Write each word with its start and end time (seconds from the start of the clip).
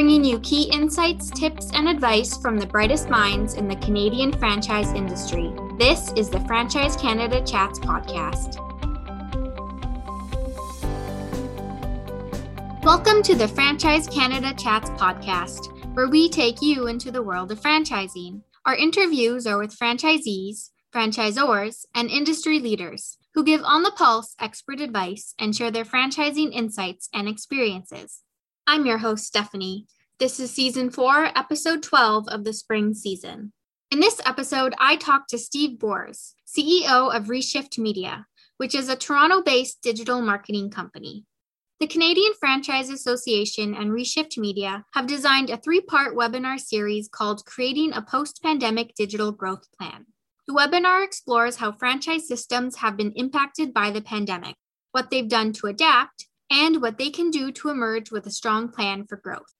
bringing 0.00 0.24
you 0.24 0.40
key 0.40 0.62
insights, 0.72 1.30
tips, 1.30 1.70
and 1.74 1.86
advice 1.86 2.34
from 2.38 2.58
the 2.58 2.66
brightest 2.66 3.10
minds 3.10 3.52
in 3.52 3.68
the 3.68 3.76
Canadian 3.76 4.32
franchise 4.32 4.90
industry. 4.94 5.52
This 5.76 6.10
is 6.14 6.30
the 6.30 6.40
Franchise 6.46 6.96
Canada 6.96 7.44
Chats 7.44 7.78
podcast. 7.78 8.56
Welcome 12.82 13.22
to 13.24 13.34
the 13.34 13.46
Franchise 13.46 14.06
Canada 14.06 14.54
Chats 14.54 14.88
podcast, 14.92 15.66
where 15.94 16.08
we 16.08 16.30
take 16.30 16.62
you 16.62 16.86
into 16.86 17.10
the 17.10 17.22
world 17.22 17.52
of 17.52 17.60
franchising. 17.60 18.40
Our 18.64 18.76
interviews 18.76 19.46
are 19.46 19.58
with 19.58 19.76
franchisees, 19.76 20.70
franchisors, 20.94 21.84
and 21.94 22.08
industry 22.08 22.58
leaders 22.58 23.18
who 23.34 23.44
give 23.44 23.62
on 23.64 23.82
the 23.82 23.92
pulse 23.92 24.34
expert 24.40 24.80
advice 24.80 25.34
and 25.38 25.54
share 25.54 25.70
their 25.70 25.84
franchising 25.84 26.54
insights 26.54 27.10
and 27.12 27.28
experiences. 27.28 28.22
I'm 28.72 28.86
your 28.86 28.98
host, 28.98 29.24
Stephanie. 29.24 29.88
This 30.20 30.38
is 30.38 30.52
season 30.52 30.90
four, 30.90 31.36
episode 31.36 31.82
12 31.82 32.28
of 32.28 32.44
the 32.44 32.52
spring 32.52 32.94
season. 32.94 33.52
In 33.90 33.98
this 33.98 34.20
episode, 34.24 34.76
I 34.78 34.94
talked 34.94 35.30
to 35.30 35.38
Steve 35.38 35.80
Boers, 35.80 36.36
CEO 36.46 37.12
of 37.12 37.24
Reshift 37.24 37.78
Media, 37.78 38.26
which 38.58 38.76
is 38.76 38.88
a 38.88 38.94
Toronto 38.94 39.42
based 39.42 39.82
digital 39.82 40.22
marketing 40.22 40.70
company. 40.70 41.24
The 41.80 41.88
Canadian 41.88 42.32
Franchise 42.38 42.90
Association 42.90 43.74
and 43.74 43.90
Reshift 43.90 44.38
Media 44.38 44.84
have 44.94 45.08
designed 45.08 45.50
a 45.50 45.56
three 45.56 45.80
part 45.80 46.14
webinar 46.14 46.60
series 46.60 47.08
called 47.08 47.44
Creating 47.46 47.92
a 47.92 48.02
Post 48.02 48.40
Pandemic 48.40 48.94
Digital 48.94 49.32
Growth 49.32 49.66
Plan. 49.76 50.06
The 50.46 50.54
webinar 50.54 51.04
explores 51.04 51.56
how 51.56 51.72
franchise 51.72 52.28
systems 52.28 52.76
have 52.76 52.96
been 52.96 53.14
impacted 53.16 53.74
by 53.74 53.90
the 53.90 54.00
pandemic, 54.00 54.54
what 54.92 55.10
they've 55.10 55.28
done 55.28 55.52
to 55.54 55.66
adapt, 55.66 56.28
and 56.50 56.82
what 56.82 56.98
they 56.98 57.10
can 57.10 57.30
do 57.30 57.52
to 57.52 57.68
emerge 57.68 58.10
with 58.10 58.26
a 58.26 58.30
strong 58.30 58.68
plan 58.68 59.06
for 59.06 59.16
growth. 59.16 59.54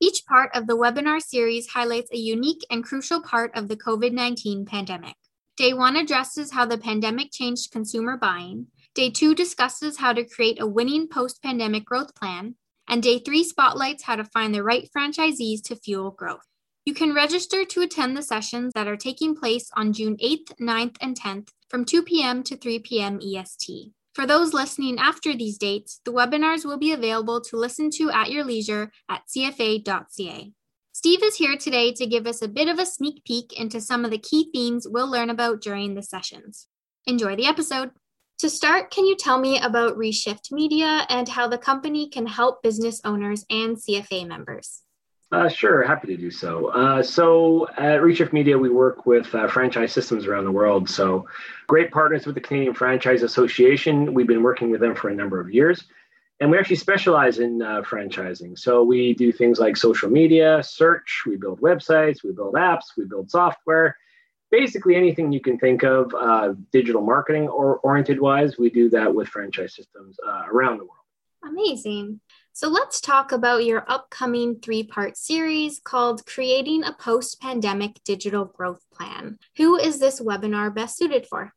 Each 0.00 0.24
part 0.26 0.50
of 0.54 0.66
the 0.66 0.76
webinar 0.76 1.20
series 1.22 1.68
highlights 1.68 2.10
a 2.12 2.18
unique 2.18 2.64
and 2.70 2.84
crucial 2.84 3.22
part 3.22 3.50
of 3.54 3.68
the 3.68 3.76
COVID 3.76 4.12
19 4.12 4.66
pandemic. 4.66 5.16
Day 5.56 5.72
one 5.72 5.96
addresses 5.96 6.52
how 6.52 6.66
the 6.66 6.76
pandemic 6.76 7.32
changed 7.32 7.70
consumer 7.70 8.16
buying. 8.16 8.66
Day 8.94 9.10
two 9.10 9.34
discusses 9.34 9.98
how 9.98 10.12
to 10.12 10.24
create 10.24 10.60
a 10.60 10.66
winning 10.66 11.08
post 11.08 11.42
pandemic 11.42 11.86
growth 11.86 12.14
plan. 12.14 12.56
And 12.86 13.02
day 13.02 13.18
three 13.18 13.42
spotlights 13.42 14.04
how 14.04 14.16
to 14.16 14.24
find 14.24 14.54
the 14.54 14.62
right 14.62 14.88
franchisees 14.94 15.62
to 15.64 15.76
fuel 15.76 16.10
growth. 16.10 16.46
You 16.84 16.94
can 16.94 17.14
register 17.14 17.64
to 17.64 17.80
attend 17.80 18.16
the 18.16 18.22
sessions 18.22 18.72
that 18.74 18.86
are 18.86 18.96
taking 18.96 19.34
place 19.34 19.70
on 19.74 19.92
June 19.92 20.16
8th, 20.18 20.54
9th, 20.60 20.96
and 21.00 21.18
10th 21.18 21.48
from 21.68 21.84
2 21.84 22.02
p.m. 22.04 22.44
to 22.44 22.56
3 22.56 22.78
p.m. 22.78 23.18
EST. 23.20 23.92
For 24.16 24.26
those 24.26 24.54
listening 24.54 24.98
after 24.98 25.36
these 25.36 25.58
dates, 25.58 26.00
the 26.06 26.10
webinars 26.10 26.64
will 26.64 26.78
be 26.78 26.92
available 26.92 27.38
to 27.42 27.58
listen 27.58 27.90
to 27.96 28.10
at 28.10 28.30
your 28.30 28.44
leisure 28.44 28.90
at 29.10 29.24
cfa.ca. 29.28 30.52
Steve 30.92 31.22
is 31.22 31.36
here 31.36 31.58
today 31.58 31.92
to 31.92 32.06
give 32.06 32.26
us 32.26 32.40
a 32.40 32.48
bit 32.48 32.66
of 32.66 32.78
a 32.78 32.86
sneak 32.86 33.22
peek 33.26 33.52
into 33.60 33.78
some 33.78 34.06
of 34.06 34.10
the 34.10 34.16
key 34.16 34.48
themes 34.54 34.86
we'll 34.88 35.06
learn 35.06 35.28
about 35.28 35.60
during 35.60 35.94
the 35.94 36.02
sessions. 36.02 36.66
Enjoy 37.04 37.36
the 37.36 37.44
episode. 37.44 37.90
To 38.38 38.48
start, 38.48 38.90
can 38.90 39.04
you 39.04 39.16
tell 39.16 39.38
me 39.38 39.58
about 39.58 39.98
Reshift 39.98 40.50
Media 40.50 41.04
and 41.10 41.28
how 41.28 41.46
the 41.46 41.58
company 41.58 42.08
can 42.08 42.24
help 42.24 42.62
business 42.62 43.02
owners 43.04 43.44
and 43.50 43.76
CFA 43.76 44.26
members? 44.26 44.80
Uh, 45.32 45.48
sure, 45.48 45.82
happy 45.82 46.06
to 46.06 46.16
do 46.16 46.30
so. 46.30 46.68
Uh, 46.68 47.02
so 47.02 47.66
at 47.76 48.00
Reshift 48.00 48.32
Media, 48.32 48.56
we 48.56 48.70
work 48.70 49.06
with 49.06 49.34
uh, 49.34 49.48
franchise 49.48 49.92
systems 49.92 50.26
around 50.26 50.44
the 50.44 50.52
world. 50.52 50.88
So 50.88 51.26
great 51.66 51.90
partners 51.90 52.26
with 52.26 52.36
the 52.36 52.40
Canadian 52.40 52.74
Franchise 52.74 53.24
Association. 53.24 54.14
We've 54.14 54.26
been 54.26 54.44
working 54.44 54.70
with 54.70 54.80
them 54.80 54.94
for 54.94 55.08
a 55.08 55.14
number 55.14 55.40
of 55.40 55.52
years. 55.52 55.84
And 56.38 56.50
we 56.50 56.58
actually 56.58 56.76
specialize 56.76 57.38
in 57.38 57.62
uh, 57.62 57.82
franchising. 57.82 58.58
So 58.58 58.84
we 58.84 59.14
do 59.14 59.32
things 59.32 59.58
like 59.58 59.76
social 59.76 60.10
media, 60.10 60.62
search, 60.62 61.22
we 61.26 61.36
build 61.36 61.60
websites, 61.60 62.22
we 62.22 62.32
build 62.32 62.54
apps, 62.54 62.96
we 62.96 63.06
build 63.06 63.30
software. 63.30 63.96
Basically, 64.50 64.94
anything 64.94 65.32
you 65.32 65.40
can 65.40 65.58
think 65.58 65.82
of, 65.82 66.14
uh, 66.14 66.52
digital 66.72 67.00
marketing 67.00 67.48
or 67.48 67.78
oriented 67.78 68.20
wise, 68.20 68.58
we 68.58 68.70
do 68.70 68.90
that 68.90 69.12
with 69.12 69.28
franchise 69.28 69.74
systems 69.74 70.18
uh, 70.24 70.44
around 70.52 70.78
the 70.78 70.84
world. 70.84 70.92
Amazing. 71.42 72.20
So 72.56 72.70
let's 72.70 73.02
talk 73.02 73.32
about 73.32 73.66
your 73.66 73.84
upcoming 73.86 74.60
three 74.60 74.82
part 74.82 75.18
series 75.18 75.78
called 75.78 76.24
Creating 76.24 76.84
a 76.84 76.92
Post 76.94 77.38
Pandemic 77.38 78.02
Digital 78.02 78.46
Growth 78.46 78.80
Plan. 78.90 79.38
Who 79.58 79.76
is 79.76 79.98
this 79.98 80.22
webinar 80.22 80.74
best 80.74 80.96
suited 80.96 81.26
for? 81.26 81.52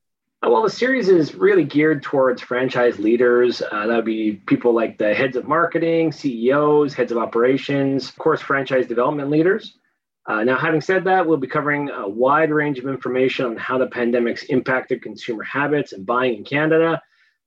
Uh, 0.46 0.50
well, 0.50 0.64
the 0.64 0.70
series 0.70 1.08
is 1.08 1.36
really 1.36 1.64
geared 1.64 2.04
towards 2.04 2.42
franchise 2.42 3.00
leaders. 3.00 3.62
Uh, 3.62 3.88
that 3.88 3.96
would 3.96 4.04
be 4.04 4.42
people 4.46 4.74
like 4.74 4.98
the 4.98 5.14
heads 5.14 5.38
of 5.38 5.48
marketing, 5.48 6.12
CEOs, 6.12 6.94
heads 6.94 7.14
of 7.14 7.18
operations, 7.18 8.10
of 8.10 8.18
course, 8.18 8.42
franchise 8.42 8.86
development 8.86 9.30
leaders. 9.30 9.78
Uh, 10.26 10.44
now, 10.44 10.58
having 10.58 10.82
said 10.82 11.06
that, 11.06 11.26
we'll 11.26 11.38
be 11.38 11.48
covering 11.48 11.90
a 11.92 12.10
wide 12.10 12.52
range 12.52 12.78
of 12.78 12.88
information 12.88 13.46
on 13.46 13.56
how 13.56 13.78
the 13.78 13.88
pandemic's 13.88 14.44
impacted 14.50 15.02
consumer 15.02 15.44
habits 15.44 15.94
and 15.94 16.06
buying 16.06 16.36
in 16.36 16.44
Canada, 16.44 17.02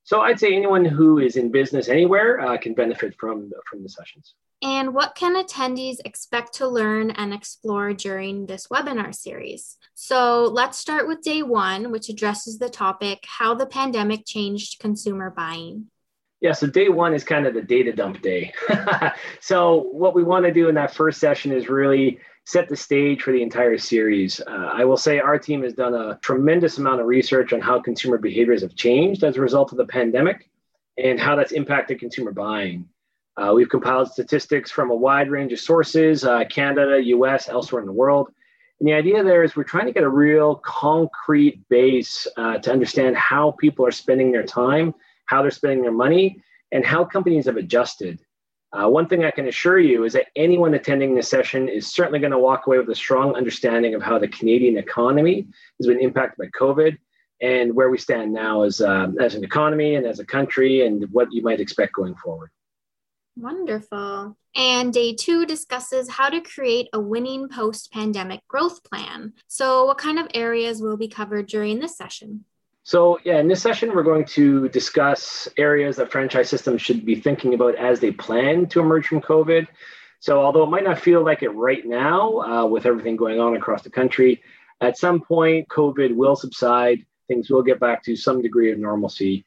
so 0.04 0.20
I'd 0.20 0.40
say 0.40 0.54
anyone 0.54 0.84
who 0.84 1.18
is 1.18 1.36
in 1.36 1.50
business 1.50 1.88
anywhere 1.88 2.40
uh, 2.40 2.56
can 2.58 2.74
benefit 2.74 3.14
from 3.18 3.50
from 3.68 3.82
the 3.82 3.88
sessions. 3.88 4.34
And 4.62 4.94
what 4.94 5.16
can 5.16 5.34
attendees 5.34 5.96
expect 6.04 6.54
to 6.54 6.68
learn 6.68 7.10
and 7.10 7.34
explore 7.34 7.92
during 7.92 8.46
this 8.46 8.68
webinar 8.68 9.12
series? 9.12 9.76
So 9.94 10.44
let's 10.44 10.78
start 10.78 11.08
with 11.08 11.22
day 11.22 11.42
one, 11.42 11.90
which 11.90 12.08
addresses 12.08 12.58
the 12.58 12.68
topic 12.68 13.24
how 13.26 13.54
the 13.54 13.66
pandemic 13.66 14.24
changed 14.24 14.78
consumer 14.78 15.30
buying. 15.30 15.88
Yeah, 16.40 16.52
so 16.52 16.66
day 16.66 16.88
one 16.88 17.14
is 17.14 17.22
kind 17.22 17.46
of 17.46 17.54
the 17.54 17.62
data 17.62 17.92
dump 17.92 18.20
day. 18.20 18.52
so, 19.40 19.88
what 19.92 20.12
we 20.12 20.24
want 20.24 20.44
to 20.44 20.52
do 20.52 20.68
in 20.68 20.74
that 20.74 20.92
first 20.92 21.20
session 21.20 21.52
is 21.52 21.68
really 21.68 22.18
set 22.44 22.68
the 22.68 22.76
stage 22.76 23.22
for 23.22 23.32
the 23.32 23.42
entire 23.42 23.78
series. 23.78 24.40
Uh, 24.40 24.70
I 24.72 24.84
will 24.84 24.96
say 24.96 25.20
our 25.20 25.38
team 25.38 25.62
has 25.62 25.74
done 25.74 25.94
a 25.94 26.18
tremendous 26.22 26.78
amount 26.78 27.00
of 27.00 27.06
research 27.06 27.52
on 27.52 27.60
how 27.60 27.80
consumer 27.80 28.18
behaviors 28.18 28.62
have 28.62 28.74
changed 28.74 29.22
as 29.22 29.36
a 29.36 29.40
result 29.40 29.72
of 29.72 29.78
the 29.78 29.86
pandemic 29.86 30.50
and 30.98 31.20
how 31.20 31.36
that's 31.36 31.52
impacted 31.52 32.00
consumer 32.00 32.32
buying. 32.32 32.88
Uh, 33.36 33.52
we've 33.54 33.68
compiled 33.68 34.10
statistics 34.10 34.70
from 34.70 34.90
a 34.90 34.94
wide 34.94 35.30
range 35.30 35.52
of 35.52 35.60
sources 35.60 36.24
uh, 36.24 36.44
Canada, 36.50 37.02
US, 37.02 37.48
elsewhere 37.48 37.80
in 37.80 37.86
the 37.86 37.92
world. 37.92 38.28
And 38.80 38.88
the 38.88 38.94
idea 38.94 39.22
there 39.22 39.44
is 39.44 39.54
we're 39.54 39.62
trying 39.62 39.86
to 39.86 39.92
get 39.92 40.02
a 40.02 40.08
real 40.08 40.56
concrete 40.56 41.66
base 41.68 42.26
uh, 42.36 42.58
to 42.58 42.72
understand 42.72 43.16
how 43.16 43.52
people 43.52 43.86
are 43.86 43.92
spending 43.92 44.32
their 44.32 44.42
time, 44.42 44.92
how 45.26 45.40
they're 45.40 45.52
spending 45.52 45.82
their 45.82 45.92
money, 45.92 46.42
and 46.72 46.84
how 46.84 47.04
companies 47.04 47.46
have 47.46 47.56
adjusted. 47.56 48.18
Uh, 48.72 48.88
one 48.88 49.06
thing 49.06 49.24
I 49.24 49.30
can 49.30 49.48
assure 49.48 49.78
you 49.78 50.04
is 50.04 50.14
that 50.14 50.28
anyone 50.34 50.72
attending 50.74 51.14
this 51.14 51.28
session 51.28 51.68
is 51.68 51.92
certainly 51.92 52.20
going 52.20 52.32
to 52.32 52.38
walk 52.38 52.66
away 52.66 52.78
with 52.78 52.88
a 52.88 52.94
strong 52.94 53.34
understanding 53.34 53.94
of 53.94 54.02
how 54.02 54.18
the 54.18 54.28
Canadian 54.28 54.78
economy 54.78 55.46
has 55.78 55.86
been 55.86 56.00
impacted 56.00 56.38
by 56.38 56.58
COVID 56.58 56.96
and 57.42 57.74
where 57.74 57.90
we 57.90 57.98
stand 57.98 58.32
now 58.32 58.62
as, 58.62 58.80
uh, 58.80 59.08
as 59.20 59.34
an 59.34 59.44
economy 59.44 59.96
and 59.96 60.06
as 60.06 60.20
a 60.20 60.24
country 60.24 60.86
and 60.86 61.04
what 61.12 61.28
you 61.32 61.42
might 61.42 61.60
expect 61.60 61.92
going 61.92 62.14
forward. 62.14 62.50
Wonderful. 63.36 64.36
And 64.54 64.92
day 64.92 65.14
two 65.14 65.46
discusses 65.46 66.08
how 66.08 66.28
to 66.30 66.40
create 66.40 66.88
a 66.92 67.00
winning 67.00 67.48
post 67.48 67.90
pandemic 67.92 68.40
growth 68.48 68.84
plan. 68.84 69.32
So, 69.48 69.86
what 69.86 69.98
kind 69.98 70.18
of 70.18 70.28
areas 70.34 70.82
will 70.82 70.98
be 70.98 71.08
covered 71.08 71.46
during 71.46 71.78
this 71.78 71.96
session? 71.96 72.44
So, 72.84 73.20
yeah, 73.24 73.38
in 73.38 73.46
this 73.46 73.62
session, 73.62 73.94
we're 73.94 74.02
going 74.02 74.24
to 74.26 74.68
discuss 74.70 75.46
areas 75.56 75.96
that 75.96 76.10
franchise 76.10 76.48
systems 76.48 76.82
should 76.82 77.06
be 77.06 77.14
thinking 77.14 77.54
about 77.54 77.76
as 77.76 78.00
they 78.00 78.10
plan 78.10 78.66
to 78.70 78.80
emerge 78.80 79.06
from 79.06 79.20
COVID. 79.20 79.68
So, 80.18 80.40
although 80.40 80.64
it 80.64 80.70
might 80.70 80.82
not 80.82 80.98
feel 80.98 81.24
like 81.24 81.44
it 81.44 81.50
right 81.50 81.86
now 81.86 82.40
uh, 82.40 82.66
with 82.66 82.84
everything 82.84 83.16
going 83.16 83.38
on 83.38 83.54
across 83.54 83.82
the 83.82 83.90
country, 83.90 84.42
at 84.80 84.98
some 84.98 85.20
point, 85.20 85.68
COVID 85.68 86.16
will 86.16 86.34
subside. 86.34 87.06
Things 87.28 87.48
will 87.50 87.62
get 87.62 87.78
back 87.78 88.02
to 88.04 88.16
some 88.16 88.42
degree 88.42 88.72
of 88.72 88.78
normalcy. 88.78 89.44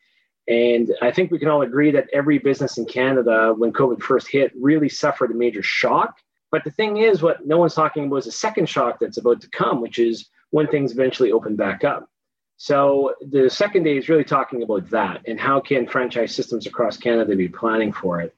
And 0.48 0.96
I 1.02 1.12
think 1.12 1.30
we 1.30 1.40
can 1.40 1.50
all 1.50 1.64
agree 1.64 1.92
that 1.92 2.08
every 2.14 2.38
business 2.38 2.78
in 2.78 2.86
Canada, 2.86 3.54
when 3.58 3.74
COVID 3.74 4.02
first 4.02 4.30
hit, 4.30 4.54
really 4.58 4.88
suffered 4.88 5.32
a 5.32 5.34
major 5.34 5.64
shock. 5.64 6.20
But 6.52 6.64
the 6.64 6.72
thing 6.72 6.98
is, 6.98 7.22
what 7.22 7.46
no 7.46 7.58
one's 7.58 7.74
talking 7.74 8.06
about 8.06 8.18
is 8.18 8.28
a 8.28 8.32
second 8.32 8.70
shock 8.70 9.00
that's 9.00 9.18
about 9.18 9.42
to 9.42 9.50
come, 9.50 9.82
which 9.82 10.00
is 10.00 10.30
when 10.52 10.68
things 10.68 10.94
eventually 10.94 11.34
open 11.34 11.58
back 11.58 11.84
up. 11.84 12.10
So 12.58 13.16
the 13.22 13.50
second 13.50 13.84
day 13.84 13.98
is 13.98 14.08
really 14.08 14.24
talking 14.24 14.64
about 14.64 14.90
that 14.90 15.22
and 15.28 15.40
how 15.40 15.60
can 15.60 15.88
franchise 15.88 16.34
systems 16.34 16.68
across 16.68 16.98
Canada 16.98 17.36
be 17.36 17.50
planning 17.50 17.92
for 17.92 18.22
it. 18.22 18.36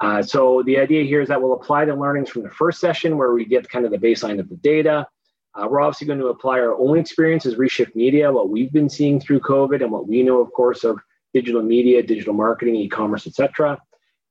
Uh, 0.00 0.22
so 0.22 0.62
the 0.66 0.78
idea 0.78 1.04
here 1.04 1.20
is 1.20 1.28
that 1.28 1.40
we'll 1.40 1.54
apply 1.54 1.84
the 1.84 1.94
learnings 1.94 2.28
from 2.28 2.42
the 2.42 2.50
first 2.50 2.80
session 2.80 3.16
where 3.16 3.32
we 3.32 3.44
get 3.44 3.68
kind 3.68 3.84
of 3.84 3.90
the 3.90 3.98
baseline 3.98 4.38
of 4.38 4.48
the 4.48 4.56
data. 4.56 5.06
Uh, 5.54 5.66
we're 5.70 5.80
obviously 5.80 6.06
going 6.06 6.18
to 6.18 6.26
apply 6.26 6.58
our 6.58 6.74
own 6.74 6.98
experience 6.98 7.46
as 7.46 7.54
Reshift 7.54 7.94
Media, 7.94 8.30
what 8.30 8.50
we've 8.50 8.72
been 8.72 8.88
seeing 8.88 9.20
through 9.20 9.40
COVID 9.40 9.82
and 9.82 9.90
what 9.90 10.08
we 10.08 10.22
know, 10.22 10.40
of 10.40 10.52
course, 10.52 10.84
of 10.84 10.98
digital 11.32 11.62
media, 11.62 12.02
digital 12.02 12.34
marketing, 12.34 12.74
e-commerce, 12.74 13.26
etc. 13.26 13.80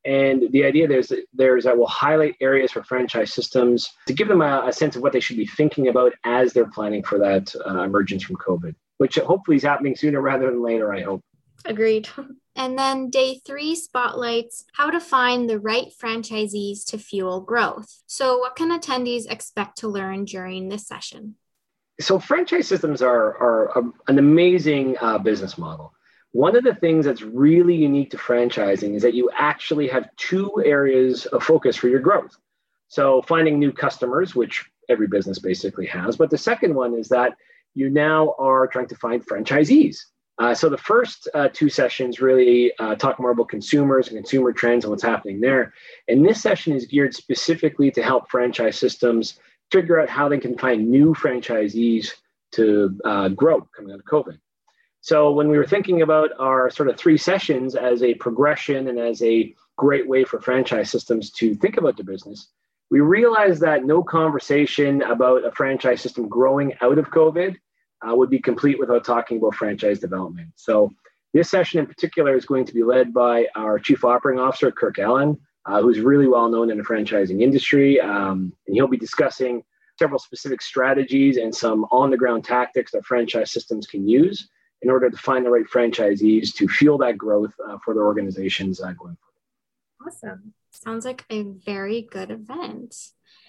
And 0.06 0.51
the 0.51 0.65
idea 0.65 0.86
there's 0.86 1.13
there's 1.33 1.63
that 1.63 1.77
we'll 1.77 1.88
highlight 1.88 2.36
areas 2.41 2.71
for 2.71 2.83
franchise 2.83 3.33
systems 3.33 3.89
to 4.06 4.13
give 4.13 4.27
them 4.27 4.41
a, 4.41 4.65
a, 4.68 4.74
sense 4.74 4.97
of 4.97 5.01
what 5.01 5.13
they 5.13 5.21
should 5.21 5.38
be 5.38 5.47
thinking 5.47 5.88
about 5.88 6.12
as 6.25 6.51
they're 6.51 6.69
planning 6.69 7.03
for 7.03 7.18
that 7.19 7.56
uh, 7.65 7.83
emergence 7.83 8.24
from 8.24 8.36
COVID 8.36 8.75
which 8.97 9.15
hopefully 9.15 9.57
is 9.57 9.63
happening 9.63 9.95
sooner 9.95 10.21
rather 10.21 10.47
than 10.47 10.61
later, 10.61 10.93
I 10.93 11.01
hope. 11.01 11.23
Agreed. 11.65 12.07
And 12.55 12.77
then 12.77 13.09
day 13.09 13.41
three 13.45 13.75
spotlights 13.75 14.65
how 14.73 14.91
to 14.91 14.99
find 14.99 15.49
the 15.49 15.59
right 15.59 15.87
franchisees 16.01 16.85
to 16.87 16.97
fuel 16.97 17.41
growth. 17.41 18.01
So, 18.05 18.37
what 18.37 18.55
can 18.55 18.77
attendees 18.77 19.29
expect 19.29 19.79
to 19.79 19.87
learn 19.87 20.25
during 20.25 20.69
this 20.69 20.87
session? 20.87 21.35
So, 21.99 22.19
franchise 22.19 22.67
systems 22.67 23.01
are, 23.01 23.37
are 23.37 23.79
a, 23.79 23.83
an 24.07 24.19
amazing 24.19 24.97
uh, 25.01 25.17
business 25.17 25.57
model. 25.57 25.93
One 26.31 26.55
of 26.55 26.63
the 26.63 26.75
things 26.75 27.05
that's 27.05 27.21
really 27.21 27.75
unique 27.75 28.11
to 28.11 28.17
franchising 28.17 28.95
is 28.95 29.01
that 29.03 29.13
you 29.13 29.29
actually 29.35 29.87
have 29.87 30.15
two 30.15 30.61
areas 30.63 31.25
of 31.27 31.43
focus 31.43 31.75
for 31.75 31.87
your 31.87 31.99
growth. 31.99 32.35
So, 32.87 33.23
finding 33.23 33.57
new 33.57 33.71
customers, 33.71 34.35
which 34.35 34.69
every 34.89 35.07
business 35.07 35.39
basically 35.39 35.87
has. 35.87 36.17
But 36.17 36.29
the 36.29 36.37
second 36.37 36.75
one 36.75 36.93
is 36.93 37.09
that 37.09 37.33
you 37.75 37.89
now 37.89 38.35
are 38.39 38.67
trying 38.67 38.87
to 38.87 38.95
find 38.95 39.25
franchisees. 39.25 39.97
Uh, 40.39 40.53
so 40.53 40.67
the 40.67 40.77
first 40.77 41.29
uh, 41.35 41.47
two 41.53 41.69
sessions 41.69 42.19
really 42.19 42.73
uh, 42.79 42.95
talk 42.95 43.19
more 43.19 43.31
about 43.31 43.49
consumers 43.49 44.07
and 44.07 44.17
consumer 44.17 44.51
trends 44.51 44.83
and 44.83 44.89
what's 44.91 45.03
happening 45.03 45.39
there. 45.39 45.73
And 46.07 46.25
this 46.25 46.41
session 46.41 46.73
is 46.73 46.85
geared 46.85 47.13
specifically 47.13 47.91
to 47.91 48.01
help 48.01 48.29
franchise 48.29 48.77
systems 48.77 49.39
figure 49.71 49.99
out 49.99 50.09
how 50.09 50.27
they 50.27 50.39
can 50.39 50.57
find 50.57 50.89
new 50.89 51.13
franchisees 51.13 52.13
to 52.53 52.99
uh, 53.05 53.29
grow 53.29 53.61
coming 53.75 53.91
out 53.91 53.99
of 53.99 54.05
COVID. 54.05 54.37
So 55.01 55.31
when 55.31 55.49
we 55.49 55.57
were 55.57 55.67
thinking 55.67 56.01
about 56.01 56.29
our 56.39 56.69
sort 56.69 56.89
of 56.89 56.97
three 56.97 57.17
sessions 57.17 57.75
as 57.75 58.01
a 58.01 58.13
progression 58.15 58.87
and 58.87 58.97
as 58.97 59.21
a 59.21 59.53
great 59.77 60.07
way 60.07 60.23
for 60.23 60.39
franchise 60.39 60.89
systems 60.89 61.29
to 61.31 61.53
think 61.55 61.77
about 61.77 61.97
the 61.97 62.03
business, 62.03 62.47
we 62.93 62.99
realized 62.99 63.59
that 63.61 63.85
no 63.85 64.03
conversation 64.03 65.01
about 65.01 65.43
a 65.43 65.51
franchise 65.51 65.99
system 65.99 66.29
growing 66.29 66.75
out 66.79 66.99
of 66.99 67.09
COVID 67.09 67.55
uh, 68.07 68.15
would 68.15 68.29
be 68.29 68.37
complete 68.37 68.77
without 68.77 69.03
talking 69.03 69.37
about 69.39 69.55
franchise 69.55 69.97
development. 69.97 70.49
So, 70.57 70.91
this 71.33 71.49
session 71.49 71.79
in 71.79 71.87
particular 71.87 72.35
is 72.35 72.45
going 72.45 72.65
to 72.65 72.73
be 72.73 72.83
led 72.83 73.11
by 73.11 73.47
our 73.55 73.79
Chief 73.79 74.05
Operating 74.05 74.39
Officer, 74.39 74.71
Kirk 74.71 74.99
Allen, 74.99 75.39
uh, 75.65 75.81
who's 75.81 76.01
really 76.01 76.27
well 76.27 76.47
known 76.49 76.69
in 76.69 76.77
the 76.77 76.83
franchising 76.83 77.41
industry. 77.41 77.99
Um, 77.99 78.53
and 78.67 78.75
he'll 78.75 78.87
be 78.87 78.97
discussing 78.97 79.63
several 79.97 80.19
specific 80.19 80.61
strategies 80.61 81.37
and 81.37 81.55
some 81.55 81.85
on 81.85 82.11
the 82.11 82.17
ground 82.17 82.45
tactics 82.45 82.91
that 82.91 83.05
franchise 83.05 83.49
systems 83.49 83.87
can 83.87 84.07
use 84.07 84.47
in 84.83 84.91
order 84.91 85.09
to 85.09 85.17
find 85.17 85.43
the 85.43 85.49
right 85.49 85.65
franchisees 85.65 86.53
to 86.57 86.67
fuel 86.67 86.99
that 86.99 87.17
growth 87.17 87.55
uh, 87.67 87.79
for 87.83 87.95
their 87.95 88.05
organizations 88.05 88.79
uh, 88.79 88.93
going 88.93 89.17
forward. 89.17 90.05
Awesome. 90.05 90.53
Sounds 90.73 91.05
like 91.05 91.25
a 91.29 91.43
very 91.43 92.01
good 92.01 92.31
event. 92.31 92.95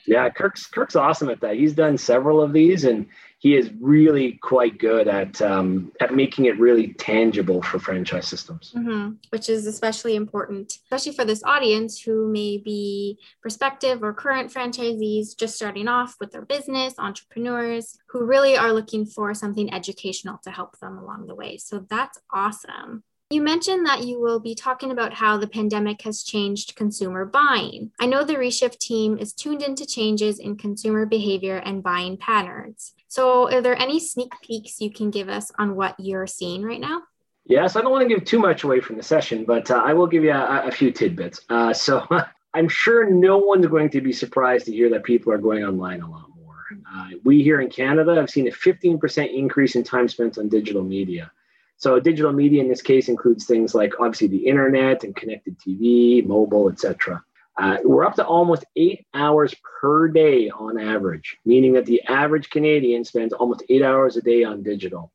Yeah, 0.06 0.28
Kirk's 0.28 0.66
Kirk's 0.66 0.96
awesome 0.96 1.30
at 1.30 1.40
that. 1.40 1.56
He's 1.56 1.72
done 1.72 1.96
several 1.96 2.42
of 2.42 2.52
these, 2.52 2.84
and 2.84 3.06
he 3.38 3.56
is 3.56 3.70
really 3.80 4.32
quite 4.42 4.78
good 4.78 5.08
at 5.08 5.40
um, 5.40 5.92
at 6.00 6.14
making 6.14 6.44
it 6.44 6.58
really 6.58 6.92
tangible 6.94 7.62
for 7.62 7.78
franchise 7.78 8.28
systems. 8.28 8.72
Mm-hmm. 8.76 9.12
Which 9.30 9.48
is 9.48 9.66
especially 9.66 10.14
important, 10.14 10.72
especially 10.84 11.12
for 11.12 11.24
this 11.24 11.42
audience 11.44 12.00
who 12.00 12.30
may 12.30 12.58
be 12.58 13.18
prospective 13.40 14.02
or 14.02 14.12
current 14.12 14.52
franchisees 14.52 15.36
just 15.38 15.56
starting 15.56 15.88
off 15.88 16.16
with 16.20 16.32
their 16.32 16.44
business, 16.44 16.94
entrepreneurs 16.98 17.96
who 18.08 18.26
really 18.26 18.56
are 18.58 18.72
looking 18.72 19.06
for 19.06 19.32
something 19.32 19.72
educational 19.72 20.38
to 20.44 20.50
help 20.50 20.78
them 20.80 20.98
along 20.98 21.26
the 21.26 21.34
way. 21.34 21.56
So 21.56 21.86
that's 21.88 22.18
awesome. 22.30 23.04
You 23.30 23.40
mentioned 23.40 23.86
that 23.86 24.04
you 24.04 24.20
will 24.20 24.38
be 24.38 24.54
talking 24.54 24.90
about 24.90 25.14
how 25.14 25.38
the 25.38 25.46
pandemic 25.46 26.02
has 26.02 26.22
changed 26.22 26.76
consumer 26.76 27.24
buying. 27.24 27.90
I 27.98 28.06
know 28.06 28.22
the 28.22 28.34
Reshift 28.34 28.78
team 28.78 29.16
is 29.18 29.32
tuned 29.32 29.62
into 29.62 29.86
changes 29.86 30.38
in 30.38 30.56
consumer 30.56 31.06
behavior 31.06 31.56
and 31.56 31.82
buying 31.82 32.18
patterns. 32.18 32.92
So, 33.08 33.50
are 33.50 33.62
there 33.62 33.80
any 33.80 33.98
sneak 33.98 34.32
peeks 34.42 34.80
you 34.80 34.90
can 34.90 35.10
give 35.10 35.28
us 35.28 35.50
on 35.58 35.74
what 35.74 35.94
you're 35.98 36.26
seeing 36.26 36.62
right 36.62 36.80
now? 36.80 37.02
Yes, 37.46 37.76
I 37.76 37.80
don't 37.80 37.92
want 37.92 38.08
to 38.08 38.14
give 38.14 38.24
too 38.24 38.38
much 38.38 38.64
away 38.64 38.80
from 38.80 38.96
the 38.96 39.02
session, 39.02 39.44
but 39.44 39.70
uh, 39.70 39.82
I 39.84 39.94
will 39.94 40.06
give 40.06 40.24
you 40.24 40.32
a, 40.32 40.66
a 40.66 40.70
few 40.70 40.90
tidbits. 40.90 41.40
Uh, 41.48 41.72
so, 41.72 42.06
I'm 42.54 42.68
sure 42.68 43.10
no 43.10 43.38
one's 43.38 43.66
going 43.66 43.90
to 43.90 44.00
be 44.00 44.12
surprised 44.12 44.66
to 44.66 44.72
hear 44.72 44.90
that 44.90 45.02
people 45.02 45.32
are 45.32 45.38
going 45.38 45.64
online 45.64 46.02
a 46.02 46.10
lot 46.10 46.28
more. 46.36 46.64
Uh, 46.94 47.08
we 47.24 47.42
here 47.42 47.60
in 47.60 47.68
Canada 47.68 48.14
have 48.14 48.30
seen 48.30 48.46
a 48.46 48.52
15% 48.52 49.34
increase 49.34 49.74
in 49.74 49.82
time 49.82 50.08
spent 50.08 50.38
on 50.38 50.48
digital 50.48 50.84
media. 50.84 51.32
So 51.84 52.00
digital 52.00 52.32
media 52.32 52.62
in 52.62 52.70
this 52.70 52.80
case 52.80 53.10
includes 53.10 53.44
things 53.44 53.74
like 53.74 54.00
obviously 54.00 54.28
the 54.28 54.46
internet 54.46 55.04
and 55.04 55.14
connected 55.14 55.58
TV, 55.58 56.26
mobile, 56.26 56.70
etc. 56.70 57.22
Uh, 57.58 57.76
we're 57.84 58.06
up 58.06 58.14
to 58.14 58.24
almost 58.24 58.64
eight 58.74 59.06
hours 59.12 59.54
per 59.82 60.08
day 60.08 60.48
on 60.48 60.80
average, 60.80 61.36
meaning 61.44 61.74
that 61.74 61.84
the 61.84 62.00
average 62.04 62.48
Canadian 62.48 63.04
spends 63.04 63.34
almost 63.34 63.64
eight 63.68 63.82
hours 63.82 64.16
a 64.16 64.22
day 64.22 64.44
on 64.44 64.62
digital. 64.62 65.12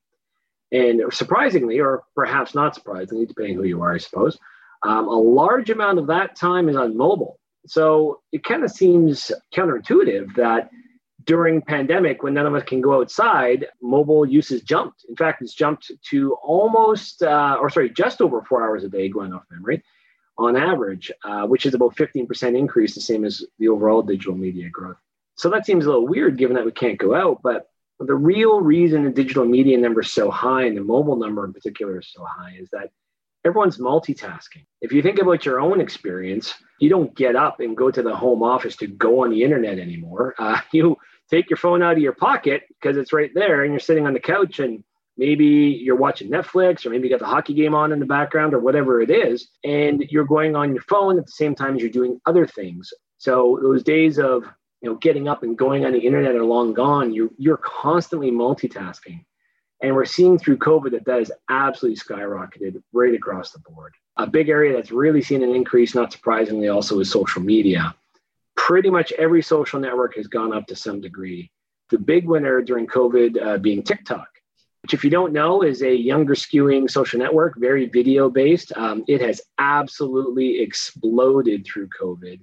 And 0.72 1.12
surprisingly, 1.12 1.80
or 1.80 2.04
perhaps 2.14 2.54
not 2.54 2.76
surprisingly, 2.76 3.26
depending 3.26 3.56
who 3.56 3.64
you 3.64 3.82
are, 3.82 3.96
I 3.96 3.98
suppose, 3.98 4.38
um, 4.84 5.08
a 5.08 5.20
large 5.20 5.72
amount 5.72 5.98
of 5.98 6.06
that 6.06 6.36
time 6.36 6.70
is 6.70 6.76
on 6.76 6.96
mobile. 6.96 7.40
So 7.66 8.22
it 8.32 8.44
kind 8.44 8.64
of 8.64 8.70
seems 8.70 9.32
counterintuitive 9.56 10.36
that 10.36 10.70
during 11.30 11.62
pandemic 11.62 12.24
when 12.24 12.34
none 12.34 12.48
of 12.48 12.56
us 12.56 12.64
can 12.64 12.82
go 12.82 13.00
outside 13.00 13.68
mobile 13.84 14.26
use 14.26 14.50
has 14.50 14.64
jumped 14.64 15.06
in 15.08 15.16
fact 15.16 15.44
it's 15.44 15.54
jumped 15.54 15.92
to 16.02 16.34
almost 16.42 17.22
uh, 17.22 17.56
or 17.62 17.70
sorry 17.70 17.88
just 17.88 18.20
over 18.20 18.42
four 18.42 18.68
hours 18.68 18.84
a 18.84 18.90
day 18.90 19.08
going 19.08 19.32
off 19.32 19.44
memory 19.52 19.84
on 20.40 20.58
average 20.58 21.12
uh, 21.24 21.46
which 21.46 21.68
is 21.68 21.76
about 21.76 21.96
15% 21.96 22.58
increase 22.58 22.96
the 22.96 23.02
same 23.02 23.24
as 23.26 23.44
the 23.60 23.68
overall 23.68 24.02
digital 24.02 24.34
media 24.34 24.70
growth 24.72 24.98
so 25.36 25.52
that 25.52 25.68
seems 25.68 25.86
a 25.86 25.90
little 25.90 26.08
weird 26.08 26.36
given 26.36 26.56
that 26.56 26.66
we 26.66 26.72
can't 26.72 26.98
go 26.98 27.14
out 27.14 27.40
but 27.44 27.70
the 28.00 28.16
real 28.16 28.60
reason 28.60 29.04
the 29.04 29.12
digital 29.12 29.46
media 29.46 29.78
number 29.78 30.02
is 30.02 30.12
so 30.12 30.32
high 30.32 30.64
and 30.64 30.76
the 30.76 30.82
mobile 30.82 31.16
number 31.16 31.46
in 31.46 31.54
particular 31.54 32.00
is 32.00 32.12
so 32.12 32.26
high 32.26 32.56
is 32.60 32.70
that 32.72 32.90
everyone's 33.46 33.78
multitasking. 33.78 34.66
If 34.82 34.92
you 34.92 35.02
think 35.02 35.20
about 35.20 35.46
your 35.46 35.60
own 35.62 35.80
experience, 35.80 36.54
you 36.80 36.90
don't 36.90 37.16
get 37.16 37.36
up 37.36 37.60
and 37.62 37.76
go 37.76 37.90
to 37.90 38.04
the 38.04 38.16
home 38.16 38.44
office 38.44 38.76
to 38.78 38.88
go 38.88 39.24
on 39.24 39.32
the 39.32 39.44
internet 39.44 39.80
anymore. 39.80 40.36
Uh, 40.38 40.60
you 40.74 40.98
take 41.30 41.50
your 41.50 41.58
phone 41.58 41.82
out 41.82 41.94
of 41.94 42.00
your 42.00 42.14
pocket 42.14 42.64
because 42.70 42.98
it's 42.98 43.14
right 43.14 43.32
there 43.34 43.64
and 43.64 43.72
you're 43.72 43.80
sitting 43.80 44.08
on 44.08 44.14
the 44.14 44.20
couch 44.20 44.60
and 44.60 44.84
maybe 45.18 45.46
you're 45.46 45.96
watching 45.96 46.30
Netflix 46.30 46.86
or 46.86 46.90
maybe 46.90 47.08
you 47.08 47.14
got 47.14 47.20
the 47.20 47.30
hockey 47.30 47.54
game 47.54 47.76
on 47.76 47.92
in 47.92 48.00
the 48.00 48.06
background 48.06 48.54
or 48.54 48.60
whatever 48.60 49.02
it 49.02 49.12
is. 49.12 49.50
And 49.64 50.02
you're 50.10 50.26
going 50.26 50.56
on 50.56 50.74
your 50.74 50.84
phone 50.84 51.20
at 51.20 51.26
the 51.26 51.32
same 51.32 51.56
time 51.56 51.76
as 51.76 51.82
you're 51.82 51.92
doing 51.92 52.20
other 52.26 52.48
things. 52.48 52.92
So 53.18 53.60
those 53.62 53.84
days 53.84 54.18
of 54.18 54.44
you 54.82 54.90
know 54.90 54.96
getting 54.96 55.28
up 55.28 55.44
and 55.44 55.58
going 55.58 55.86
on 55.86 55.92
the 55.92 56.00
internet 56.00 56.36
are 56.36 56.46
long 56.46 56.74
gone. 56.74 57.14
You're 57.14 57.30
you're 57.38 57.58
constantly 57.58 58.32
multitasking. 58.32 59.26
And 59.82 59.96
we're 59.96 60.06
seeing 60.06 60.38
through 60.38 60.58
COVID 60.58 60.92
that 60.92 61.06
that 61.06 61.20
has 61.20 61.32
absolutely 61.50 62.00
skyrocketed 62.00 62.82
right 62.92 63.14
across 63.14 63.52
the 63.52 63.60
board. 63.60 63.94
A 64.18 64.28
big 64.28 64.50
area 64.50 64.76
that's 64.76 64.92
really 64.92 65.22
seen 65.22 65.42
an 65.42 65.56
increase, 65.56 65.96
not 65.96 66.12
surprisingly, 66.12 66.68
also 66.68 67.00
is 67.00 67.10
social 67.10 67.42
media. 67.42 67.96
Pretty 68.68 68.90
much 68.90 69.12
every 69.14 69.42
social 69.42 69.80
network 69.80 70.16
has 70.16 70.28
gone 70.28 70.54
up 70.54 70.68
to 70.68 70.76
some 70.76 71.00
degree. 71.02 71.50
The 71.90 71.98
big 71.98 72.28
winner 72.28 72.62
during 72.62 72.88
COVID 72.88 73.42
uh, 73.42 73.58
being 73.58 73.82
TikTok, 73.82 74.28
which, 74.84 74.94
if 74.94 75.04
you 75.04 75.10
don't 75.10 75.34
know, 75.34 75.64
is 75.64 75.82
a 75.82 75.96
younger 75.96 76.36
skewing 76.36 76.90
social 76.90 77.20
network, 77.20 77.58
very 77.58 77.88
video 77.88 78.30
based. 78.30 78.72
Um, 78.76 79.04
it 79.08 79.22
has 79.22 79.42
absolutely 79.58 80.60
exploded 80.60 81.66
through 81.66 81.90
COVID 82.00 82.40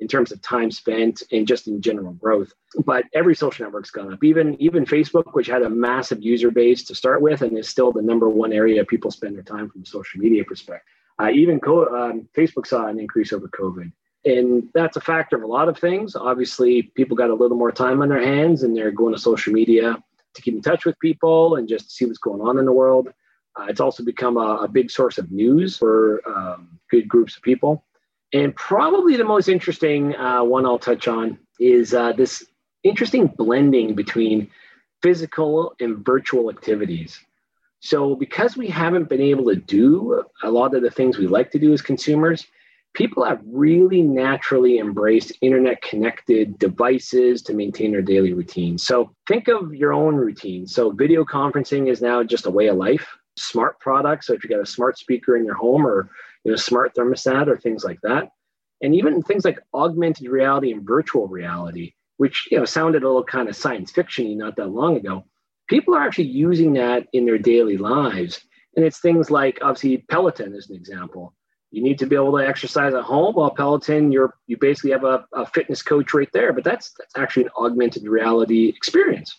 in 0.00 0.08
terms 0.08 0.30
of 0.30 0.40
time 0.40 0.70
spent 0.70 1.22
and 1.32 1.46
just 1.46 1.66
in 1.66 1.82
general 1.82 2.12
growth. 2.12 2.52
But 2.84 3.04
every 3.12 3.34
social 3.34 3.64
network's 3.64 3.90
gone 3.90 4.12
up. 4.12 4.22
Even 4.22 4.56
even 4.62 4.86
Facebook, 4.86 5.34
which 5.34 5.48
had 5.48 5.62
a 5.62 5.70
massive 5.70 6.22
user 6.22 6.50
base 6.50 6.84
to 6.84 6.94
start 6.94 7.20
with, 7.20 7.42
and 7.42 7.58
is 7.58 7.68
still 7.68 7.92
the 7.92 8.02
number 8.02 8.28
one 8.30 8.52
area 8.52 8.84
people 8.84 9.10
spend 9.10 9.34
their 9.34 9.42
time 9.42 9.68
from 9.68 9.82
a 9.82 9.86
social 9.86 10.20
media 10.20 10.44
perspective. 10.44 10.86
Uh, 11.20 11.30
even 11.30 11.60
co- 11.60 11.92
um, 11.94 12.28
Facebook 12.36 12.66
saw 12.66 12.86
an 12.86 13.00
increase 13.00 13.32
over 13.32 13.48
COVID. 13.48 13.90
And 14.26 14.68
that's 14.74 14.96
a 14.96 15.00
factor 15.00 15.36
of 15.36 15.44
a 15.44 15.46
lot 15.46 15.68
of 15.68 15.78
things. 15.78 16.16
Obviously, 16.16 16.82
people 16.82 17.16
got 17.16 17.30
a 17.30 17.34
little 17.34 17.56
more 17.56 17.70
time 17.70 18.02
on 18.02 18.08
their 18.08 18.22
hands 18.22 18.64
and 18.64 18.76
they're 18.76 18.90
going 18.90 19.14
to 19.14 19.20
social 19.20 19.52
media 19.52 19.96
to 20.34 20.42
keep 20.42 20.54
in 20.54 20.62
touch 20.62 20.84
with 20.84 20.98
people 20.98 21.54
and 21.54 21.68
just 21.68 21.92
see 21.92 22.04
what's 22.04 22.18
going 22.18 22.40
on 22.40 22.58
in 22.58 22.64
the 22.64 22.72
world. 22.72 23.08
Uh, 23.58 23.66
it's 23.68 23.80
also 23.80 24.04
become 24.04 24.36
a, 24.36 24.64
a, 24.64 24.68
big 24.68 24.90
source 24.90 25.16
of 25.16 25.30
news 25.30 25.78
for 25.78 26.20
um, 26.28 26.78
good 26.90 27.08
groups 27.08 27.36
of 27.36 27.42
people. 27.42 27.84
And 28.32 28.54
probably 28.54 29.16
the 29.16 29.24
most 29.24 29.48
interesting 29.48 30.14
uh, 30.16 30.42
one 30.42 30.66
I'll 30.66 30.78
touch 30.78 31.08
on 31.08 31.38
is 31.60 31.94
uh, 31.94 32.12
this 32.12 32.44
interesting 32.82 33.28
blending 33.28 33.94
between 33.94 34.50
physical 35.02 35.74
and 35.80 36.04
virtual 36.04 36.50
activities. 36.50 37.18
So, 37.80 38.16
because 38.16 38.56
we 38.56 38.66
haven't 38.66 39.08
been 39.08 39.20
able 39.20 39.44
to 39.44 39.56
do 39.56 40.24
a 40.42 40.50
lot 40.50 40.74
of 40.74 40.82
the 40.82 40.90
things 40.90 41.16
we 41.16 41.28
like 41.28 41.52
to 41.52 41.58
do 41.58 41.72
as 41.72 41.80
consumers, 41.80 42.46
people 42.96 43.22
have 43.24 43.42
really 43.46 44.00
naturally 44.00 44.78
embraced 44.78 45.30
internet 45.42 45.82
connected 45.82 46.58
devices 46.58 47.42
to 47.42 47.52
maintain 47.52 47.92
their 47.92 48.02
daily 48.02 48.32
routine. 48.32 48.78
So, 48.78 49.14
think 49.28 49.48
of 49.48 49.74
your 49.74 49.92
own 49.92 50.16
routine. 50.16 50.66
So, 50.66 50.90
video 50.90 51.24
conferencing 51.24 51.88
is 51.90 52.00
now 52.00 52.24
just 52.24 52.46
a 52.46 52.50
way 52.50 52.68
of 52.68 52.76
life. 52.76 53.06
Smart 53.36 53.78
products, 53.80 54.26
so 54.26 54.32
if 54.32 54.42
you 54.42 54.48
got 54.48 54.60
a 54.60 54.66
smart 54.66 54.98
speaker 54.98 55.36
in 55.36 55.44
your 55.44 55.54
home 55.54 55.86
or 55.86 56.08
you 56.44 56.52
know, 56.52 56.56
smart 56.56 56.94
thermostat 56.94 57.48
or 57.48 57.58
things 57.58 57.84
like 57.84 58.00
that. 58.02 58.30
And 58.80 58.94
even 58.94 59.22
things 59.22 59.44
like 59.44 59.60
augmented 59.74 60.28
reality 60.28 60.72
and 60.72 60.86
virtual 60.86 61.28
reality, 61.28 61.92
which 62.16 62.48
you 62.50 62.58
know 62.58 62.64
sounded 62.64 63.02
a 63.02 63.06
little 63.06 63.24
kind 63.24 63.48
of 63.48 63.56
science 63.56 63.92
fictiony 63.92 64.36
not 64.36 64.56
that 64.56 64.68
long 64.68 64.96
ago. 64.96 65.24
People 65.68 65.94
are 65.94 66.02
actually 66.02 66.28
using 66.28 66.72
that 66.74 67.06
in 67.12 67.26
their 67.26 67.38
daily 67.38 67.76
lives. 67.76 68.40
And 68.74 68.84
it's 68.84 69.00
things 69.00 69.30
like 69.30 69.58
obviously 69.60 69.98
Peloton 70.08 70.54
is 70.54 70.70
an 70.70 70.76
example. 70.76 71.34
You 71.76 71.82
need 71.82 71.98
to 71.98 72.06
be 72.06 72.16
able 72.16 72.32
to 72.38 72.46
exercise 72.46 72.94
at 72.94 73.02
home. 73.02 73.34
While 73.34 73.50
Peloton, 73.50 74.10
you're 74.10 74.34
you 74.46 74.56
basically 74.56 74.92
have 74.92 75.04
a, 75.04 75.26
a 75.34 75.44
fitness 75.44 75.82
coach 75.82 76.14
right 76.14 76.32
there, 76.32 76.54
but 76.54 76.64
that's 76.64 76.94
that's 76.98 77.14
actually 77.18 77.44
an 77.44 77.50
augmented 77.58 78.04
reality 78.08 78.70
experience. 78.70 79.38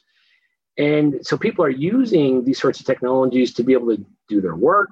And 0.77 1.15
so 1.23 1.35
people 1.35 1.65
are 1.65 1.69
using 1.69 2.45
these 2.45 2.59
sorts 2.61 2.79
of 2.79 2.85
technologies 2.85 3.55
to 3.55 3.63
be 3.63 3.73
able 3.73 3.95
to 3.95 4.05
do 4.29 4.39
their 4.39 4.55
work, 4.55 4.91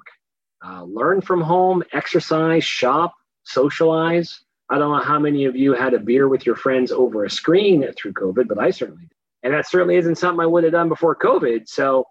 uh, 0.65 0.85
learn 0.85 1.21
from 1.21 1.39
home, 1.39 1.83
exercise, 1.93 2.63
shop, 2.63 3.13
socialize. 3.43 4.41
I 4.71 4.79
don't 4.79 4.91
know 4.91 5.03
how 5.03 5.19
many 5.19 5.45
of 5.45 5.55
you 5.55 5.73
had 5.73 5.93
a 5.93 5.99
beer 5.99 6.27
with 6.27 6.47
your 6.47 6.55
friends 6.55 6.91
over 6.91 7.25
a 7.25 7.29
screen 7.29 7.85
through 7.95 8.13
COVID, 8.13 8.47
but 8.47 8.57
I 8.57 8.71
certainly 8.71 9.03
did. 9.03 9.11
And 9.43 9.53
that 9.53 9.69
certainly 9.69 9.97
isn't 9.97 10.17
something 10.17 10.41
I 10.41 10.47
would 10.47 10.63
have 10.63 10.73
done 10.73 10.89
before 10.89 11.15
COVID. 11.15 11.69
So 11.69 12.07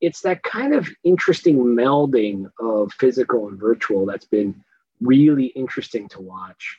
it's 0.00 0.22
that 0.22 0.42
kind 0.42 0.72
of 0.72 0.88
interesting 1.04 1.58
melding 1.58 2.50
of 2.58 2.94
physical 2.94 3.48
and 3.48 3.60
virtual 3.60 4.06
that's 4.06 4.24
been 4.24 4.64
really 5.00 5.46
interesting 5.46 6.08
to 6.10 6.20
watch. 6.20 6.78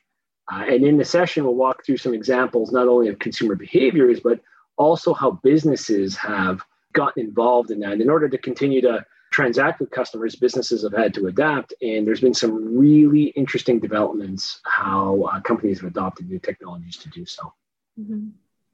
Uh, 0.52 0.64
and 0.68 0.84
in 0.84 0.98
the 0.98 1.06
session, 1.06 1.44
we'll 1.44 1.56
walk 1.56 1.86
through 1.86 1.98
some 1.98 2.14
examples 2.14 2.72
not 2.72 2.88
only 2.88 3.08
of 3.08 3.20
consumer 3.20 3.56
behaviors, 3.56 4.20
but 4.20 4.42
also 4.78 5.14
how 5.14 5.32
businesses 5.44 6.16
have 6.18 6.62
gotten 6.94 7.24
involved 7.24 7.72
in 7.72 7.80
that. 7.80 7.94
And 7.94 8.02
in 8.02 8.10
order 8.10 8.28
to 8.28 8.38
continue 8.38 8.82
to 8.82 9.06
transact 9.32 9.80
with 9.80 9.92
customers, 9.92 10.36
businesses 10.36 10.84
have 10.84 10.94
had 10.94 11.14
to 11.14 11.28
adapt. 11.28 11.74
And 11.82 12.06
there's 12.06 12.20
been 12.20 12.34
some 12.34 12.78
really 12.78 13.26
interesting 13.28 13.80
developments 13.80 14.60
how 14.66 15.24
uh, 15.32 15.40
companies 15.42 15.80
have 15.80 15.90
adopted 15.90 16.30
new 16.30 16.40
technologies 16.40 16.98
to 16.98 17.10
do 17.10 17.26
so. 17.26 17.54
Mm-hmm. 18.00 18.30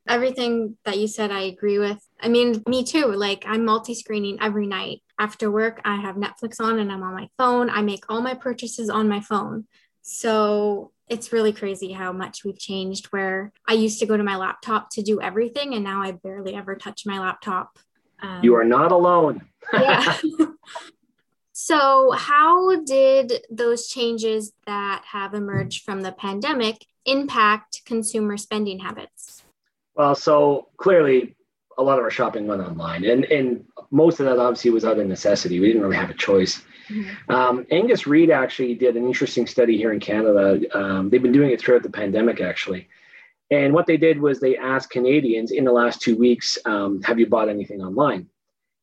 Everything 0.08 0.78
that 0.86 0.98
you 0.98 1.08
said, 1.08 1.32
I 1.32 1.42
agree 1.42 1.80
with. 1.80 2.00
I 2.22 2.30
mean, 2.30 2.64
me 2.68 2.84
too. 2.84 3.08
Like, 3.08 3.44
I'm 3.46 3.66
multi 3.66 3.94
screening 3.94 4.38
every 4.42 4.68
night. 4.68 5.02
After 5.20 5.50
work, 5.52 5.82
I 5.84 5.96
have 5.98 6.16
Netflix 6.16 6.60
on 6.60 6.80
and 6.80 6.92
I'm 6.92 7.04
on 7.04 7.14
my 7.14 7.30
phone. 7.38 7.70
I 7.70 7.82
make 7.82 8.06
all 8.10 8.22
my 8.22 8.34
purchases 8.34 8.90
on 8.90 9.10
my 9.10 9.20
phone. 9.20 9.66
So 10.02 10.92
it's 11.10 11.32
really 11.32 11.54
crazy 11.54 11.92
how 11.92 12.12
much 12.12 12.44
we've 12.44 12.60
changed 12.60 13.08
where 13.08 13.52
I 13.68 13.74
used 13.74 14.00
to 14.00 14.06
go 14.06 14.18
to 14.18 14.24
my 14.24 14.36
laptop 14.36 14.90
to 14.92 15.02
do 15.02 15.22
everything 15.22 15.74
and 15.74 15.84
now 15.84 16.02
I 16.02 16.12
barely 16.12 16.56
ever 16.56 16.76
touch 16.76 17.04
my 17.06 17.20
laptop. 17.20 17.78
Um, 18.22 18.42
you 18.44 18.56
are 18.56 18.64
not 18.64 18.92
alone. 18.92 19.42
yeah. 19.74 20.18
so, 21.52 22.12
how 22.12 22.82
did 22.84 23.46
those 23.50 23.88
changes 23.88 24.54
that 24.66 25.04
have 25.12 25.34
emerged 25.34 25.84
from 25.84 26.02
the 26.02 26.12
pandemic 26.12 26.86
impact 27.06 27.82
consumer 27.86 28.38
spending 28.38 28.80
habits? 28.80 29.37
Well, 29.98 30.16
so 30.16 30.70
clearly 30.78 31.36
a 31.78 31.84
lot 31.84 31.98
of 31.98 32.04
our 32.04 32.12
shopping 32.12 32.48
went 32.48 32.62
online 32.62 33.04
and, 33.06 33.26
and 33.26 33.66
most 33.92 34.20
of 34.20 34.26
that 34.26 34.40
obviously 34.40 34.72
was 34.72 34.86
out 34.86 35.00
of 35.00 35.08
necessity. 35.08 35.60
We 35.60 35.68
didn't 35.68 35.82
really 35.82 35.98
have 35.98 36.10
a 36.10 36.16
choice. 36.16 36.62
Mm-hmm. 36.90 37.32
Um, 37.32 37.66
Angus 37.72 38.08
Reid 38.08 38.32
actually 38.32 38.76
did 38.76 38.96
an 38.96 39.06
interesting 39.06 39.48
study 39.48 39.78
here 39.78 39.92
in 39.92 40.00
Canada. 40.00 40.60
Um, 40.78 41.10
they've 41.10 41.22
been 41.22 41.32
doing 41.32 41.52
it 41.52 41.60
throughout 41.60 41.84
the 41.84 41.90
pandemic, 41.90 42.42
actually. 42.42 42.88
And 43.50 43.74
what 43.74 43.86
they 43.86 43.98
did 43.98 44.20
was 44.20 44.40
they 44.40 44.58
asked 44.58 44.90
Canadians 44.90 45.52
in 45.52 45.64
the 45.64 45.72
last 45.72 46.02
two 46.02 46.18
weeks, 46.18 46.58
um, 46.66 47.02
have 47.04 47.20
you 47.20 47.28
bought 47.28 47.50
anything 47.50 47.82
online? 47.82 48.28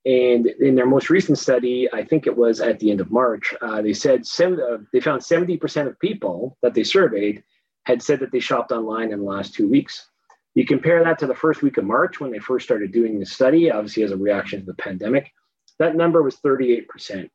And 0.06 0.46
in 0.46 0.74
their 0.74 0.86
most 0.86 1.08
recent 1.08 1.38
study, 1.38 1.88
I 1.92 2.04
think 2.04 2.26
it 2.26 2.36
was 2.36 2.60
at 2.60 2.78
the 2.78 2.90
end 2.90 3.00
of 3.00 3.10
March, 3.10 3.54
uh, 3.62 3.80
they 3.80 3.94
said 3.94 4.22
uh, 4.40 4.78
they 4.92 5.00
found 5.00 5.22
70% 5.22 5.86
of 5.86 5.98
people 5.98 6.58
that 6.62 6.74
they 6.74 6.84
surveyed 6.84 7.42
had 7.84 8.02
said 8.02 8.20
that 8.20 8.32
they 8.32 8.40
shopped 8.40 8.72
online 8.72 9.12
in 9.12 9.20
the 9.20 9.24
last 9.24 9.54
two 9.54 9.68
weeks. 9.68 10.06
You 10.54 10.64
compare 10.64 11.02
that 11.02 11.18
to 11.18 11.26
the 11.26 11.34
first 11.34 11.62
week 11.62 11.78
of 11.78 11.84
March 11.84 12.20
when 12.20 12.30
they 12.30 12.38
first 12.38 12.64
started 12.64 12.92
doing 12.92 13.18
the 13.18 13.26
study, 13.26 13.70
obviously 13.70 14.04
as 14.04 14.12
a 14.12 14.16
reaction 14.16 14.60
to 14.60 14.66
the 14.66 14.74
pandemic, 14.74 15.32
that 15.78 15.96
number 15.96 16.22
was 16.22 16.36
38%. 16.36 17.28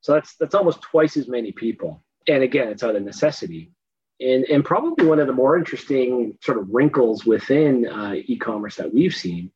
So 0.00 0.12
that's 0.12 0.36
that's 0.36 0.54
almost 0.54 0.82
twice 0.82 1.16
as 1.16 1.28
many 1.28 1.52
people. 1.52 2.02
And 2.28 2.42
again, 2.42 2.68
it's 2.68 2.82
out 2.82 2.96
of 2.96 3.02
necessity. 3.02 3.70
And, 4.20 4.44
and 4.44 4.64
probably 4.64 5.06
one 5.06 5.18
of 5.18 5.26
the 5.26 5.32
more 5.32 5.58
interesting 5.58 6.38
sort 6.40 6.58
of 6.58 6.68
wrinkles 6.70 7.26
within 7.26 7.86
uh, 7.88 8.14
e-commerce 8.26 8.76
that 8.76 8.94
we've 8.94 9.14
seen 9.14 9.50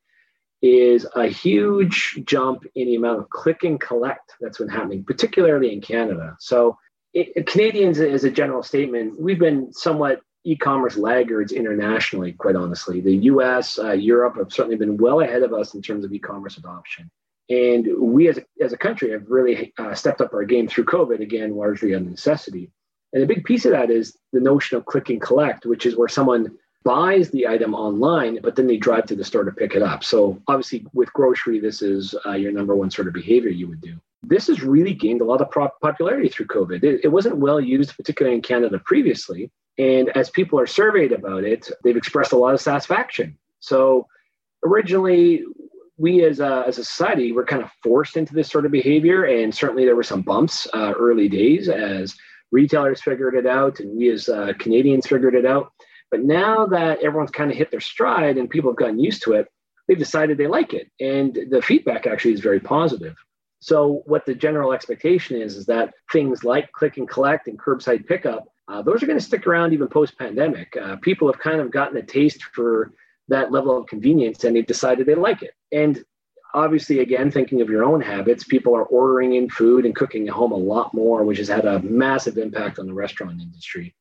is 0.60 1.06
a 1.14 1.26
huge 1.26 2.20
jump 2.24 2.64
in 2.74 2.88
the 2.88 2.96
amount 2.96 3.20
of 3.20 3.30
click 3.30 3.62
and 3.62 3.80
collect 3.80 4.32
that's 4.40 4.58
been 4.58 4.68
happening, 4.68 5.04
particularly 5.04 5.72
in 5.72 5.80
Canada. 5.80 6.36
So 6.40 6.76
it, 7.14 7.46
Canadians, 7.46 8.00
as 8.00 8.24
a 8.24 8.30
general 8.30 8.62
statement, 8.62 9.20
we've 9.20 9.38
been 9.38 9.72
somewhat 9.72 10.20
e-commerce 10.48 10.96
laggards 10.96 11.52
internationally, 11.52 12.32
quite 12.32 12.56
honestly. 12.56 13.00
The 13.00 13.16
US, 13.32 13.78
uh, 13.78 13.92
Europe 13.92 14.36
have 14.36 14.52
certainly 14.52 14.76
been 14.76 14.96
well 14.96 15.20
ahead 15.20 15.42
of 15.42 15.52
us 15.52 15.74
in 15.74 15.82
terms 15.82 16.04
of 16.04 16.12
e-commerce 16.12 16.56
adoption. 16.56 17.10
And 17.50 17.86
we 17.98 18.28
as 18.28 18.38
a, 18.38 18.44
as 18.62 18.72
a 18.72 18.78
country 18.78 19.10
have 19.10 19.28
really 19.28 19.72
uh, 19.78 19.94
stepped 19.94 20.20
up 20.20 20.32
our 20.32 20.44
game 20.44 20.66
through 20.66 20.84
COVID, 20.84 21.20
again, 21.20 21.54
largely 21.54 21.94
on 21.94 22.10
necessity. 22.10 22.70
And 23.12 23.22
a 23.22 23.26
big 23.26 23.44
piece 23.44 23.64
of 23.64 23.72
that 23.72 23.90
is 23.90 24.16
the 24.32 24.40
notion 24.40 24.76
of 24.76 24.86
click 24.86 25.10
and 25.10 25.20
collect, 25.20 25.66
which 25.66 25.86
is 25.86 25.96
where 25.96 26.08
someone 26.08 26.56
buys 26.84 27.30
the 27.30 27.46
item 27.46 27.74
online, 27.74 28.38
but 28.42 28.56
then 28.56 28.66
they 28.66 28.76
drive 28.76 29.06
to 29.06 29.16
the 29.16 29.24
store 29.24 29.44
to 29.44 29.52
pick 29.52 29.74
it 29.74 29.82
up. 29.82 30.04
So 30.04 30.40
obviously, 30.48 30.86
with 30.92 31.12
grocery, 31.12 31.58
this 31.58 31.82
is 31.82 32.14
uh, 32.26 32.32
your 32.32 32.52
number 32.52 32.74
one 32.74 32.90
sort 32.90 33.08
of 33.08 33.14
behavior 33.14 33.50
you 33.50 33.68
would 33.68 33.80
do. 33.80 33.98
This 34.22 34.46
has 34.48 34.62
really 34.62 34.94
gained 34.94 35.20
a 35.20 35.24
lot 35.24 35.40
of 35.40 35.50
popularity 35.80 36.28
through 36.28 36.46
COVID. 36.46 36.82
It, 36.82 37.00
it 37.04 37.08
wasn't 37.08 37.36
well 37.36 37.60
used, 37.60 37.96
particularly 37.96 38.36
in 38.36 38.42
Canada 38.42 38.80
previously. 38.84 39.50
And 39.78 40.08
as 40.16 40.30
people 40.30 40.58
are 40.58 40.66
surveyed 40.66 41.12
about 41.12 41.44
it, 41.44 41.70
they've 41.84 41.96
expressed 41.96 42.32
a 42.32 42.36
lot 42.36 42.54
of 42.54 42.60
satisfaction. 42.60 43.38
So 43.60 44.06
originally, 44.64 45.44
we 45.96 46.24
as 46.24 46.40
a, 46.40 46.64
as 46.66 46.78
a 46.78 46.84
society 46.84 47.32
were 47.32 47.44
kind 47.44 47.62
of 47.62 47.70
forced 47.82 48.16
into 48.16 48.34
this 48.34 48.50
sort 48.50 48.66
of 48.66 48.72
behavior. 48.72 49.24
And 49.24 49.54
certainly 49.54 49.84
there 49.84 49.96
were 49.96 50.02
some 50.02 50.22
bumps 50.22 50.66
uh, 50.72 50.94
early 50.98 51.28
days 51.28 51.68
as 51.68 52.16
retailers 52.50 53.00
figured 53.02 53.34
it 53.34 53.46
out 53.46 53.80
and 53.80 53.96
we 53.96 54.10
as 54.10 54.28
uh, 54.28 54.52
canadians 54.58 55.06
figured 55.06 55.34
it 55.34 55.46
out. 55.46 55.72
But 56.10 56.22
now 56.22 56.66
that 56.66 57.02
everyone's 57.02 57.30
kind 57.30 57.50
of 57.50 57.56
hit 57.56 57.70
their 57.70 57.80
stride 57.80 58.38
and 58.38 58.48
people 58.48 58.70
have 58.70 58.78
gotten 58.78 58.98
used 58.98 59.22
to 59.24 59.34
it 59.34 59.48
they've 59.88 59.98
decided 59.98 60.38
they 60.38 60.46
like 60.46 60.74
it. 60.74 60.90
And 61.00 61.36
the 61.50 61.62
feedback 61.62 62.06
actually 62.06 62.34
is 62.34 62.40
very 62.40 62.60
positive. 62.60 63.16
So 63.60 64.02
what 64.04 64.24
the 64.24 64.34
general 64.34 64.72
expectation 64.72 65.40
is 65.40 65.56
is 65.56 65.66
that 65.66 65.94
things 66.12 66.44
like 66.44 66.70
click 66.72 66.96
and 66.98 67.08
collect 67.08 67.48
and 67.48 67.58
curbside 67.58 68.06
pickup 68.06 68.46
uh, 68.68 68.82
those 68.82 69.02
are 69.02 69.06
going 69.06 69.18
to 69.18 69.24
stick 69.24 69.46
around 69.46 69.72
even 69.72 69.88
post 69.88 70.18
pandemic 70.18 70.76
uh, 70.76 70.96
people 70.96 71.30
have 71.30 71.40
kind 71.40 71.60
of 71.60 71.70
gotten 71.70 71.96
a 71.96 72.02
taste 72.02 72.42
for 72.54 72.92
that 73.28 73.52
level 73.52 73.76
of 73.76 73.86
convenience 73.86 74.44
and 74.44 74.56
they've 74.56 74.66
decided 74.66 75.06
they 75.06 75.14
like 75.14 75.42
it. 75.42 75.54
And 75.70 76.02
obviously, 76.54 77.00
again, 77.00 77.30
thinking 77.30 77.60
of 77.60 77.68
your 77.68 77.84
own 77.84 78.00
habits, 78.00 78.44
people 78.44 78.74
are 78.74 78.84
ordering 78.84 79.34
in 79.34 79.48
food 79.50 79.84
and 79.84 79.94
cooking 79.94 80.26
at 80.28 80.34
home 80.34 80.52
a 80.52 80.56
lot 80.56 80.92
more, 80.94 81.22
which 81.22 81.38
has 81.38 81.48
had 81.48 81.66
a 81.66 81.80
massive 81.80 82.38
impact 82.38 82.78
on 82.78 82.86
the 82.86 82.94
restaurant 82.94 83.40
industry. 83.40 83.94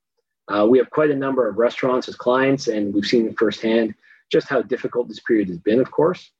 Uh, 0.47 0.65
we 0.67 0.77
have 0.77 0.89
quite 0.89 1.11
a 1.11 1.15
number 1.15 1.47
of 1.47 1.57
restaurants 1.57 2.07
as 2.07 2.15
clients, 2.15 2.69
and 2.69 2.93
we've 2.93 3.05
seen 3.05 3.33
firsthand 3.35 3.93
just 4.31 4.47
how 4.47 4.61
difficult 4.61 5.09
this 5.09 5.19
period 5.19 5.49
has 5.49 5.57
been, 5.57 5.81
of 5.81 5.91
course. 5.91 6.31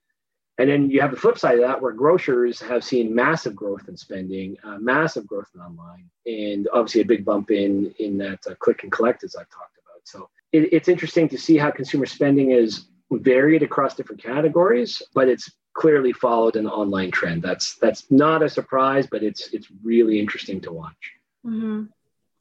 And 0.60 0.70
then 0.70 0.90
you 0.90 1.02
have 1.02 1.12
the 1.12 1.18
flip 1.18 1.38
side 1.38 1.56
of 1.56 1.62
that, 1.62 1.82
where 1.82 1.92
grocers 1.92 2.60
have 2.62 2.84
seen 2.84 3.14
massive 3.14 3.56
growth 3.56 3.88
in 3.88 3.96
spending, 3.96 4.58
uh, 4.64 4.78
massive 4.80 5.28
growth 5.28 5.50
in 5.54 5.62
online, 5.62 6.10
and 6.26 6.68
obviously 6.74 7.02
a 7.02 7.06
big 7.06 7.24
bump 7.24 7.52
in 7.52 7.94
in 8.00 8.18
that 8.18 8.40
uh, 8.50 8.56
click 8.56 8.84
and 8.84 8.92
collect, 8.92 9.24
as 9.24 9.36
I've 9.36 9.50
talked 9.50 9.78
about. 9.78 10.02
So 10.04 10.30
it, 10.52 10.74
it's 10.74 10.88
interesting 10.88 11.30
to 11.30 11.38
see 11.38 11.58
how 11.58 11.70
consumer 11.70 12.08
spending 12.08 12.52
is 12.52 12.88
varied 13.12 13.64
across 13.64 13.96
different 13.96 14.22
categories, 14.22 15.02
but 15.14 15.28
it's 15.28 15.52
clearly 15.74 16.12
followed 16.12 16.56
an 16.56 16.68
online 16.68 17.12
trend. 17.12 17.44
That's 17.44 17.76
that's 17.76 18.10
not 18.10 18.42
a 18.42 18.50
surprise, 18.50 19.08
but 19.10 19.22
it's 19.22 19.54
it's 19.54 19.68
really 19.84 20.20
interesting 20.20 20.60
to 20.62 20.74
watch. 20.74 21.14
Mm-hmm. 21.46 21.84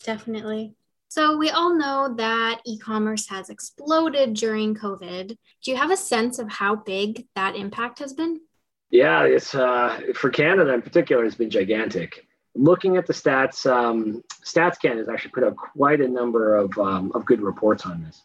Definitely. 0.03 0.75
So 1.09 1.37
we 1.37 1.51
all 1.51 1.75
know 1.75 2.15
that 2.17 2.61
e-commerce 2.67 3.29
has 3.29 3.49
exploded 3.49 4.35
during 4.35 4.75
COVID. 4.75 5.29
Do 5.29 5.71
you 5.71 5.77
have 5.77 5.91
a 5.91 5.97
sense 5.97 6.39
of 6.39 6.51
how 6.51 6.77
big 6.77 7.27
that 7.35 7.57
impact 7.57 8.01
has 8.01 8.13
been? 8.13 8.41
Yeah, 8.91 9.25
it's 9.25 9.55
uh, 9.55 10.01
for 10.15 10.31
Canada 10.31 10.73
in 10.75 10.83
particular, 10.83 11.25
it's 11.25 11.35
been 11.35 11.51
gigantic 11.51 12.27
looking 12.57 12.97
at 12.97 13.07
the 13.07 13.13
stats, 13.13 13.71
um, 13.71 14.23
StatsCan 14.45 14.99
has 14.99 15.09
actually 15.09 15.31
put 15.31 15.45
out 15.45 15.57
quite 15.57 16.01
a 16.01 16.09
number 16.09 16.57
of, 16.57 16.77
um, 16.79 17.13
of 17.15 17.25
good 17.25 17.41
reports 17.41 17.85
on 17.87 18.03
this. 18.03 18.23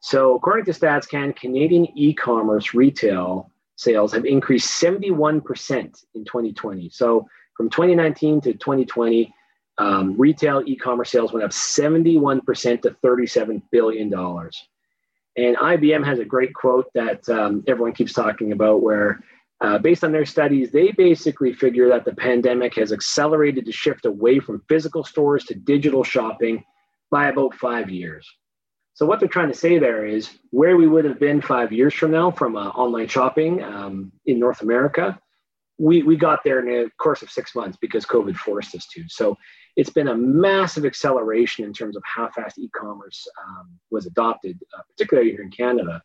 So, 0.00 0.36
according 0.36 0.64
to 0.66 0.72
Stats 0.72 1.08
StatsCan, 1.08 1.36
Canadian 1.36 1.86
e 1.96 2.12
commerce 2.12 2.74
retail 2.74 3.50
sales 3.76 4.12
have 4.12 4.24
increased 4.24 4.82
71% 4.82 6.04
in 6.14 6.24
2020. 6.24 6.90
So, 6.90 7.28
from 7.56 7.70
2019 7.70 8.40
to 8.42 8.52
2020, 8.54 9.32
um, 9.78 10.16
retail 10.18 10.62
e 10.66 10.76
commerce 10.76 11.10
sales 11.10 11.32
went 11.32 11.44
up 11.44 11.50
71% 11.50 12.82
to 12.82 12.90
$37 13.04 13.62
billion. 13.70 14.12
And 15.36 15.56
IBM 15.56 16.04
has 16.04 16.18
a 16.18 16.24
great 16.24 16.52
quote 16.54 16.86
that 16.94 17.26
um, 17.28 17.64
everyone 17.66 17.94
keeps 17.94 18.12
talking 18.12 18.52
about 18.52 18.82
where 18.82 19.20
uh, 19.62 19.78
based 19.78 20.02
on 20.02 20.10
their 20.10 20.26
studies, 20.26 20.72
they 20.72 20.90
basically 20.90 21.52
figure 21.52 21.88
that 21.88 22.04
the 22.04 22.14
pandemic 22.14 22.74
has 22.74 22.92
accelerated 22.92 23.64
the 23.64 23.72
shift 23.72 24.04
away 24.04 24.40
from 24.40 24.62
physical 24.68 25.04
stores 25.04 25.44
to 25.44 25.54
digital 25.54 26.02
shopping 26.02 26.64
by 27.12 27.28
about 27.28 27.54
five 27.54 27.88
years. 27.88 28.28
So, 28.94 29.06
what 29.06 29.20
they're 29.20 29.28
trying 29.28 29.52
to 29.52 29.56
say 29.56 29.78
there 29.78 30.04
is 30.04 30.30
where 30.50 30.76
we 30.76 30.88
would 30.88 31.04
have 31.04 31.20
been 31.20 31.40
five 31.40 31.72
years 31.72 31.94
from 31.94 32.10
now 32.10 32.32
from 32.32 32.56
uh, 32.56 32.68
online 32.70 33.06
shopping 33.06 33.62
um, 33.62 34.12
in 34.26 34.38
North 34.38 34.62
America, 34.62 35.18
we, 35.78 36.02
we 36.02 36.16
got 36.16 36.40
there 36.44 36.58
in 36.58 36.66
the 36.66 36.90
course 36.98 37.22
of 37.22 37.30
six 37.30 37.54
months 37.54 37.78
because 37.80 38.04
COVID 38.04 38.36
forced 38.36 38.74
us 38.74 38.86
to. 38.88 39.04
So 39.08 39.38
it's 39.76 39.90
been 39.90 40.08
a 40.08 40.16
massive 40.16 40.84
acceleration 40.84 41.64
in 41.64 41.72
terms 41.72 41.96
of 41.96 42.02
how 42.04 42.28
fast 42.28 42.58
e-commerce 42.58 43.26
um, 43.42 43.70
was 43.90 44.06
adopted, 44.06 44.58
uh, 44.76 44.82
particularly 44.90 45.30
here 45.30 45.42
in 45.42 45.50
Canada. 45.50 46.02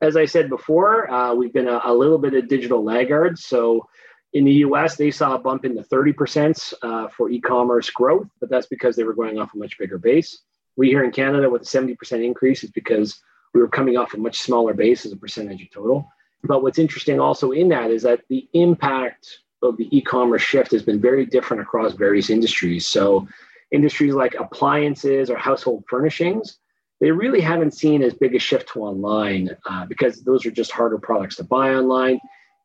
As 0.00 0.16
I 0.16 0.24
said 0.24 0.48
before, 0.48 1.10
uh, 1.10 1.34
we've 1.34 1.52
been 1.52 1.68
a, 1.68 1.80
a, 1.84 1.94
little 1.94 2.18
bit 2.18 2.34
of 2.34 2.48
digital 2.48 2.82
laggards. 2.82 3.44
So 3.44 3.86
in 4.32 4.44
the 4.44 4.52
US, 4.66 4.96
they 4.96 5.10
saw 5.10 5.34
a 5.34 5.38
bump 5.38 5.64
in 5.64 5.74
the 5.74 5.84
30% 5.84 6.74
uh, 6.82 7.08
for 7.08 7.30
e-commerce 7.30 7.90
growth, 7.90 8.28
but 8.40 8.48
that's 8.48 8.66
because 8.66 8.96
they 8.96 9.04
were 9.04 9.14
going 9.14 9.38
off 9.38 9.54
a 9.54 9.58
much 9.58 9.78
bigger 9.78 9.98
base. 9.98 10.42
We 10.76 10.88
here 10.88 11.04
in 11.04 11.12
Canada 11.12 11.50
with 11.50 11.62
a 11.62 11.64
70% 11.64 12.24
increase 12.24 12.64
is 12.64 12.70
because 12.70 13.20
we 13.52 13.60
were 13.60 13.68
coming 13.68 13.98
off 13.98 14.14
a 14.14 14.18
much 14.18 14.38
smaller 14.38 14.72
base 14.72 15.04
as 15.04 15.12
a 15.12 15.16
percentage 15.16 15.62
of 15.62 15.70
total. 15.70 16.08
But 16.42 16.62
what's 16.62 16.78
interesting 16.78 17.20
also 17.20 17.52
in 17.52 17.68
that 17.68 17.90
is 17.90 18.02
that 18.02 18.22
the 18.28 18.48
impact 18.54 19.40
of 19.62 19.76
the 19.76 19.88
e-commerce 19.96 20.42
shift 20.42 20.72
has 20.72 20.82
been 20.82 21.00
very 21.00 21.24
different 21.24 21.62
across 21.62 21.94
various 21.94 22.30
industries. 22.30 22.86
So 22.86 23.26
industries 23.70 24.14
like 24.14 24.34
appliances 24.34 25.30
or 25.30 25.36
household 25.36 25.84
furnishings, 25.88 26.58
they 27.00 27.10
really 27.10 27.40
haven't 27.40 27.72
seen 27.72 28.02
as 28.02 28.14
big 28.14 28.34
a 28.34 28.38
shift 28.38 28.68
to 28.72 28.80
online 28.80 29.50
uh, 29.68 29.86
because 29.86 30.22
those 30.22 30.46
are 30.46 30.50
just 30.50 30.70
harder 30.70 30.98
products 30.98 31.36
to 31.36 31.44
buy 31.44 31.74
online. 31.74 32.20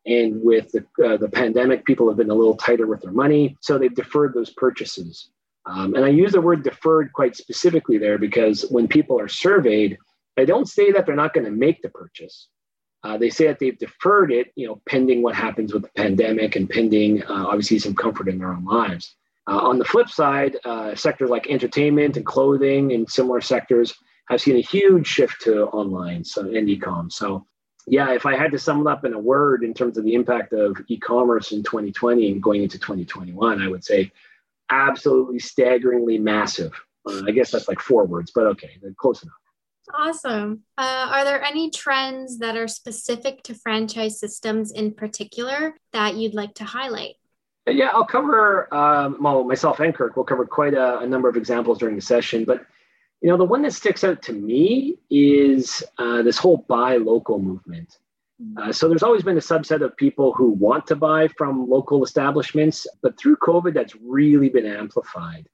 And 0.06 0.42
with 0.42 0.70
the, 0.72 0.86
uh, 1.04 1.16
the 1.16 1.28
pandemic, 1.28 1.84
people 1.84 2.08
have 2.08 2.16
been 2.16 2.30
a 2.30 2.34
little 2.34 2.56
tighter 2.56 2.86
with 2.86 3.02
their 3.02 3.12
money. 3.12 3.56
So 3.60 3.78
they've 3.78 3.94
deferred 3.94 4.34
those 4.34 4.50
purchases. 4.50 5.30
Um, 5.66 5.94
and 5.94 6.04
I 6.04 6.08
use 6.08 6.32
the 6.32 6.40
word 6.40 6.62
deferred 6.62 7.12
quite 7.12 7.36
specifically 7.36 7.98
there 7.98 8.16
because 8.16 8.62
when 8.70 8.88
people 8.88 9.20
are 9.20 9.28
surveyed, 9.28 9.98
they 10.36 10.46
don't 10.46 10.68
say 10.68 10.92
that 10.92 11.04
they're 11.04 11.16
not 11.16 11.34
going 11.34 11.44
to 11.44 11.50
make 11.50 11.82
the 11.82 11.90
purchase. 11.90 12.48
Uh, 13.04 13.16
they 13.16 13.30
say 13.30 13.46
that 13.46 13.58
they've 13.58 13.78
deferred 13.78 14.32
it, 14.32 14.52
you 14.56 14.66
know, 14.66 14.80
pending 14.86 15.22
what 15.22 15.34
happens 15.34 15.72
with 15.72 15.82
the 15.82 15.90
pandemic 15.96 16.56
and 16.56 16.68
pending 16.68 17.22
uh, 17.24 17.46
obviously 17.46 17.78
some 17.78 17.94
comfort 17.94 18.28
in 18.28 18.38
their 18.38 18.52
own 18.52 18.64
lives. 18.64 19.14
Uh, 19.48 19.56
on 19.56 19.78
the 19.78 19.84
flip 19.84 20.10
side, 20.10 20.56
uh, 20.64 20.94
sectors 20.94 21.30
like 21.30 21.48
entertainment 21.48 22.16
and 22.16 22.26
clothing 22.26 22.92
and 22.92 23.08
similar 23.08 23.40
sectors 23.40 23.94
have 24.28 24.40
seen 24.40 24.56
a 24.56 24.60
huge 24.60 25.06
shift 25.06 25.40
to 25.40 25.66
online 25.68 26.22
so, 26.22 26.42
and 26.42 26.68
e-com. 26.68 27.10
So, 27.10 27.46
yeah, 27.86 28.12
if 28.12 28.26
I 28.26 28.36
had 28.36 28.50
to 28.52 28.58
sum 28.58 28.86
it 28.86 28.90
up 28.90 29.06
in 29.06 29.14
a 29.14 29.18
word 29.18 29.64
in 29.64 29.72
terms 29.72 29.96
of 29.96 30.04
the 30.04 30.14
impact 30.14 30.52
of 30.52 30.76
e-commerce 30.88 31.52
in 31.52 31.62
2020 31.62 32.32
and 32.32 32.42
going 32.42 32.62
into 32.62 32.78
2021, 32.78 33.62
I 33.62 33.68
would 33.68 33.84
say 33.84 34.12
absolutely 34.70 35.38
staggeringly 35.38 36.18
massive. 36.18 36.72
Uh, 37.06 37.22
I 37.26 37.30
guess 37.30 37.50
that's 37.50 37.68
like 37.68 37.80
four 37.80 38.04
words, 38.04 38.32
but 38.34 38.44
okay, 38.48 38.72
close 38.98 39.22
enough. 39.22 39.34
Awesome. 39.94 40.62
Uh, 40.76 41.08
are 41.10 41.24
there 41.24 41.42
any 41.42 41.70
trends 41.70 42.38
that 42.38 42.56
are 42.56 42.68
specific 42.68 43.42
to 43.44 43.54
franchise 43.54 44.20
systems 44.20 44.72
in 44.72 44.92
particular 44.92 45.74
that 45.92 46.16
you'd 46.16 46.34
like 46.34 46.54
to 46.54 46.64
highlight? 46.64 47.14
Yeah, 47.66 47.90
I'll 47.92 48.04
cover, 48.04 48.72
um, 48.74 49.18
well, 49.20 49.44
myself 49.44 49.80
and 49.80 49.94
Kirk 49.94 50.16
will 50.16 50.24
cover 50.24 50.46
quite 50.46 50.74
a, 50.74 51.00
a, 51.00 51.06
number 51.06 51.28
of 51.28 51.36
examples 51.36 51.78
during 51.78 51.96
the 51.96 52.02
session. 52.02 52.44
But, 52.44 52.64
you 53.20 53.28
know, 53.28 53.36
the 53.36 53.44
one 53.44 53.62
that 53.62 53.72
sticks 53.72 54.04
out 54.04 54.22
to 54.22 54.32
me 54.32 54.98
is 55.10 55.82
uh, 55.98 56.22
this 56.22 56.38
whole 56.38 56.64
buy 56.68 56.96
local 56.96 57.38
movement. 57.38 57.98
Mm-hmm. 58.42 58.70
Uh, 58.70 58.72
so 58.72 58.88
there's 58.88 59.02
always 59.02 59.22
been 59.22 59.36
a 59.36 59.40
subset 59.40 59.82
of 59.82 59.96
people 59.96 60.32
who 60.32 60.50
want 60.50 60.86
to 60.86 60.96
buy 60.96 61.28
from 61.28 61.68
local 61.68 62.02
establishments, 62.02 62.86
but 63.02 63.18
through 63.18 63.36
COVID, 63.36 63.74
that's 63.74 63.94
really 63.96 64.48
been 64.48 64.66
amplified. 64.66 65.48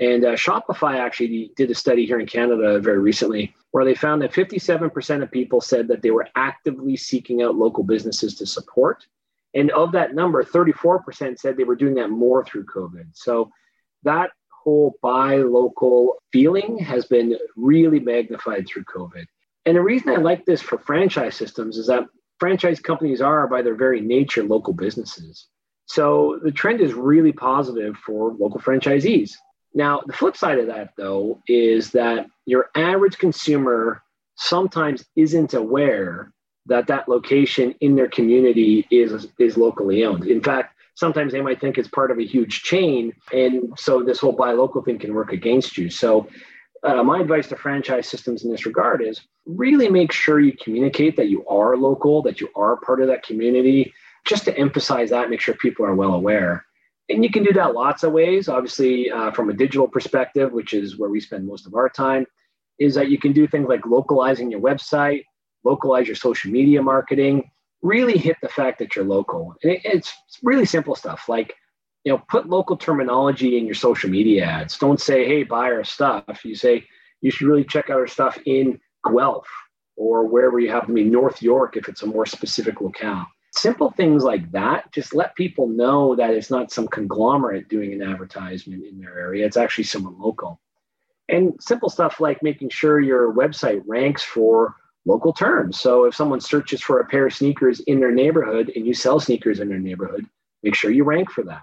And 0.00 0.24
uh, 0.24 0.32
Shopify 0.32 0.98
actually 0.98 1.52
did 1.56 1.70
a 1.70 1.74
study 1.74 2.06
here 2.06 2.18
in 2.18 2.26
Canada 2.26 2.80
very 2.80 2.98
recently 2.98 3.54
where 3.72 3.84
they 3.84 3.94
found 3.94 4.22
that 4.22 4.32
57% 4.32 5.22
of 5.22 5.30
people 5.30 5.60
said 5.60 5.88
that 5.88 6.02
they 6.02 6.10
were 6.10 6.28
actively 6.34 6.96
seeking 6.96 7.42
out 7.42 7.56
local 7.56 7.84
businesses 7.84 8.34
to 8.36 8.46
support. 8.46 9.06
And 9.54 9.70
of 9.72 9.92
that 9.92 10.14
number, 10.14 10.42
34% 10.42 11.38
said 11.38 11.56
they 11.56 11.64
were 11.64 11.76
doing 11.76 11.94
that 11.94 12.08
more 12.08 12.44
through 12.44 12.66
COVID. 12.66 13.06
So 13.12 13.50
that 14.02 14.30
whole 14.62 14.94
buy 15.02 15.36
local 15.36 16.16
feeling 16.32 16.78
has 16.78 17.06
been 17.06 17.36
really 17.56 18.00
magnified 18.00 18.66
through 18.66 18.84
COVID. 18.84 19.26
And 19.66 19.76
the 19.76 19.82
reason 19.82 20.10
I 20.10 20.16
like 20.16 20.44
this 20.44 20.62
for 20.62 20.78
franchise 20.78 21.36
systems 21.36 21.76
is 21.76 21.86
that 21.86 22.06
franchise 22.38 22.80
companies 22.80 23.20
are, 23.20 23.46
by 23.46 23.62
their 23.62 23.74
very 23.74 24.00
nature, 24.00 24.42
local 24.42 24.72
businesses. 24.72 25.48
So 25.86 26.40
the 26.42 26.52
trend 26.52 26.80
is 26.80 26.94
really 26.94 27.32
positive 27.32 27.96
for 27.96 28.32
local 28.32 28.60
franchisees. 28.60 29.32
Now, 29.74 30.02
the 30.06 30.12
flip 30.12 30.36
side 30.36 30.58
of 30.58 30.66
that, 30.66 30.90
though, 30.96 31.40
is 31.46 31.90
that 31.92 32.26
your 32.46 32.70
average 32.74 33.18
consumer 33.18 34.02
sometimes 34.36 35.04
isn't 35.16 35.54
aware 35.54 36.32
that 36.66 36.86
that 36.86 37.08
location 37.08 37.74
in 37.80 37.96
their 37.96 38.08
community 38.08 38.86
is, 38.90 39.28
is 39.38 39.56
locally 39.56 40.04
owned. 40.04 40.26
In 40.26 40.42
fact, 40.42 40.76
sometimes 40.94 41.32
they 41.32 41.40
might 41.40 41.60
think 41.60 41.78
it's 41.78 41.88
part 41.88 42.10
of 42.10 42.18
a 42.18 42.26
huge 42.26 42.62
chain. 42.62 43.12
And 43.32 43.72
so 43.78 44.02
this 44.02 44.20
whole 44.20 44.32
buy 44.32 44.52
local 44.52 44.82
thing 44.82 44.98
can 44.98 45.14
work 45.14 45.32
against 45.32 45.78
you. 45.78 45.90
So, 45.90 46.28
uh, 46.84 47.02
my 47.04 47.20
advice 47.20 47.48
to 47.48 47.56
franchise 47.56 48.08
systems 48.08 48.44
in 48.44 48.50
this 48.50 48.66
regard 48.66 49.02
is 49.02 49.20
really 49.46 49.88
make 49.88 50.10
sure 50.10 50.40
you 50.40 50.52
communicate 50.52 51.16
that 51.16 51.28
you 51.28 51.46
are 51.46 51.76
local, 51.76 52.22
that 52.22 52.40
you 52.40 52.48
are 52.56 52.76
part 52.76 53.00
of 53.00 53.06
that 53.06 53.22
community, 53.22 53.94
just 54.24 54.44
to 54.46 54.58
emphasize 54.58 55.10
that, 55.10 55.30
make 55.30 55.40
sure 55.40 55.54
people 55.54 55.86
are 55.86 55.94
well 55.94 56.14
aware. 56.14 56.66
And 57.08 57.24
you 57.24 57.30
can 57.30 57.42
do 57.42 57.52
that 57.54 57.74
lots 57.74 58.04
of 58.04 58.12
ways. 58.12 58.48
Obviously, 58.48 59.10
uh, 59.10 59.32
from 59.32 59.50
a 59.50 59.52
digital 59.52 59.88
perspective, 59.88 60.52
which 60.52 60.72
is 60.72 60.98
where 60.98 61.10
we 61.10 61.20
spend 61.20 61.46
most 61.46 61.66
of 61.66 61.74
our 61.74 61.88
time, 61.88 62.26
is 62.78 62.94
that 62.94 63.10
you 63.10 63.18
can 63.18 63.32
do 63.32 63.46
things 63.46 63.68
like 63.68 63.84
localizing 63.86 64.50
your 64.50 64.60
website, 64.60 65.24
localize 65.64 66.06
your 66.06 66.16
social 66.16 66.50
media 66.50 66.82
marketing, 66.82 67.50
really 67.82 68.16
hit 68.16 68.36
the 68.40 68.48
fact 68.48 68.78
that 68.78 68.94
you're 68.94 69.04
local. 69.04 69.54
It, 69.62 69.80
it's 69.84 70.12
really 70.42 70.64
simple 70.64 70.94
stuff 70.94 71.28
like, 71.28 71.54
you 72.04 72.12
know, 72.12 72.22
put 72.28 72.48
local 72.48 72.76
terminology 72.76 73.58
in 73.58 73.66
your 73.66 73.74
social 73.74 74.10
media 74.10 74.44
ads. 74.44 74.78
Don't 74.78 75.00
say, 75.00 75.26
hey, 75.26 75.42
buy 75.42 75.70
our 75.70 75.84
stuff. 75.84 76.44
You 76.44 76.54
say, 76.54 76.84
you 77.20 77.30
should 77.30 77.46
really 77.46 77.64
check 77.64 77.90
out 77.90 77.98
our 77.98 78.06
stuff 78.06 78.38
in 78.46 78.80
Guelph 79.04 79.48
or 79.96 80.26
wherever 80.26 80.58
you 80.58 80.70
happen 80.70 80.88
to 80.88 80.94
be, 80.94 81.04
North 81.04 81.42
York, 81.42 81.76
if 81.76 81.88
it's 81.88 82.02
a 82.02 82.06
more 82.06 82.26
specific 82.26 82.80
locale 82.80 83.26
simple 83.54 83.90
things 83.90 84.24
like 84.24 84.50
that 84.52 84.90
just 84.92 85.14
let 85.14 85.36
people 85.36 85.68
know 85.68 86.16
that 86.16 86.34
it's 86.34 86.50
not 86.50 86.72
some 86.72 86.88
conglomerate 86.88 87.68
doing 87.68 87.92
an 87.92 88.02
advertisement 88.02 88.84
in 88.84 88.98
their 88.98 89.18
area. 89.18 89.46
It's 89.46 89.56
actually 89.56 89.84
someone 89.84 90.18
local. 90.18 90.60
And 91.28 91.54
simple 91.60 91.88
stuff 91.88 92.20
like 92.20 92.42
making 92.42 92.70
sure 92.70 92.98
your 92.98 93.32
website 93.32 93.82
ranks 93.86 94.22
for 94.22 94.76
local 95.04 95.32
terms. 95.32 95.80
So 95.80 96.04
if 96.04 96.14
someone 96.14 96.40
searches 96.40 96.80
for 96.80 97.00
a 97.00 97.06
pair 97.06 97.26
of 97.26 97.34
sneakers 97.34 97.80
in 97.80 98.00
their 98.00 98.12
neighborhood 98.12 98.72
and 98.74 98.86
you 98.86 98.94
sell 98.94 99.20
sneakers 99.20 99.60
in 99.60 99.68
their 99.68 99.78
neighborhood 99.78 100.26
make 100.62 100.74
sure 100.74 100.90
you 100.90 101.04
rank 101.04 101.30
for 101.30 101.42
that. 101.44 101.62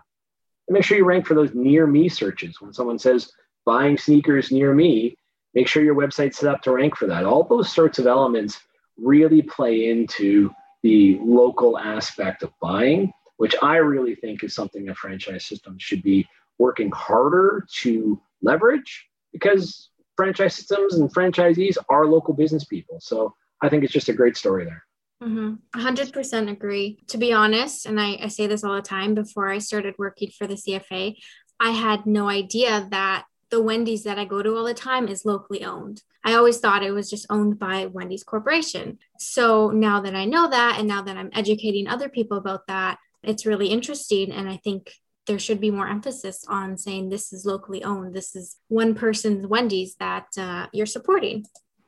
And 0.67 0.73
make 0.73 0.83
sure 0.83 0.97
you 0.97 1.05
rank 1.05 1.25
for 1.25 1.33
those 1.33 1.53
near 1.53 1.87
me 1.87 2.09
searches. 2.09 2.61
When 2.61 2.73
someone 2.73 2.99
says 2.99 3.31
buying 3.65 3.97
sneakers 3.97 4.51
near 4.51 4.73
me 4.73 5.17
make 5.55 5.67
sure 5.67 5.83
your 5.83 5.95
website's 5.95 6.37
set 6.37 6.53
up 6.53 6.61
to 6.61 6.71
rank 6.71 6.95
for 6.95 7.07
that. 7.07 7.25
All 7.25 7.43
those 7.43 7.71
sorts 7.71 7.97
of 7.97 8.05
elements 8.05 8.59
really 8.97 9.41
play 9.41 9.89
into 9.89 10.53
the 10.83 11.19
local 11.21 11.77
aspect 11.77 12.43
of 12.43 12.51
buying, 12.61 13.11
which 13.37 13.55
I 13.61 13.77
really 13.77 14.15
think 14.15 14.43
is 14.43 14.55
something 14.55 14.89
a 14.89 14.95
franchise 14.95 15.45
system 15.45 15.77
should 15.79 16.03
be 16.03 16.27
working 16.57 16.91
harder 16.91 17.65
to 17.81 18.21
leverage 18.41 19.07
because 19.31 19.89
franchise 20.15 20.55
systems 20.55 20.95
and 20.95 21.13
franchisees 21.13 21.77
are 21.89 22.05
local 22.05 22.33
business 22.33 22.65
people. 22.65 22.97
So 22.99 23.33
I 23.61 23.69
think 23.69 23.83
it's 23.83 23.93
just 23.93 24.09
a 24.09 24.13
great 24.13 24.37
story 24.37 24.65
there. 24.65 24.83
Mm-hmm. 25.23 25.79
100% 25.79 26.51
agree. 26.51 26.99
To 27.07 27.17
be 27.17 27.33
honest, 27.33 27.85
and 27.85 27.99
I, 27.99 28.17
I 28.21 28.27
say 28.27 28.47
this 28.47 28.63
all 28.63 28.75
the 28.75 28.81
time 28.81 29.15
before 29.15 29.49
I 29.49 29.59
started 29.59 29.95
working 29.97 30.31
for 30.37 30.47
the 30.47 30.55
CFA, 30.55 31.15
I 31.59 31.71
had 31.71 32.05
no 32.05 32.29
idea 32.29 32.87
that 32.91 33.25
the 33.49 33.61
Wendy's 33.61 34.03
that 34.03 34.19
I 34.19 34.25
go 34.25 34.41
to 34.41 34.55
all 34.55 34.63
the 34.63 34.73
time 34.73 35.07
is 35.07 35.25
locally 35.25 35.65
owned. 35.65 36.03
I 36.23 36.33
always 36.33 36.59
thought 36.59 36.83
it 36.83 36.91
was 36.91 37.09
just 37.09 37.25
owned 37.29 37.59
by 37.59 37.85
Wendy's 37.85 38.23
Corporation. 38.23 38.99
So 39.17 39.69
now 39.69 40.01
that 40.01 40.15
I 40.15 40.25
know 40.25 40.49
that, 40.49 40.77
and 40.77 40.87
now 40.87 41.01
that 41.01 41.17
I'm 41.17 41.29
educating 41.33 41.87
other 41.87 42.09
people 42.09 42.37
about 42.37 42.67
that, 42.67 42.97
it's 43.23 43.45
really 43.45 43.67
interesting. 43.67 44.31
And 44.31 44.49
I 44.49 44.57
think 44.57 44.91
there 45.27 45.39
should 45.39 45.61
be 45.61 45.71
more 45.71 45.87
emphasis 45.87 46.43
on 46.47 46.77
saying 46.77 47.09
this 47.09 47.31
is 47.31 47.45
locally 47.45 47.83
owned. 47.83 48.13
This 48.13 48.35
is 48.35 48.57
one 48.67 48.95
person's 48.95 49.47
Wendy's 49.47 49.95
that 49.95 50.27
uh, 50.37 50.67
you're 50.73 50.85
supporting. 50.85 51.45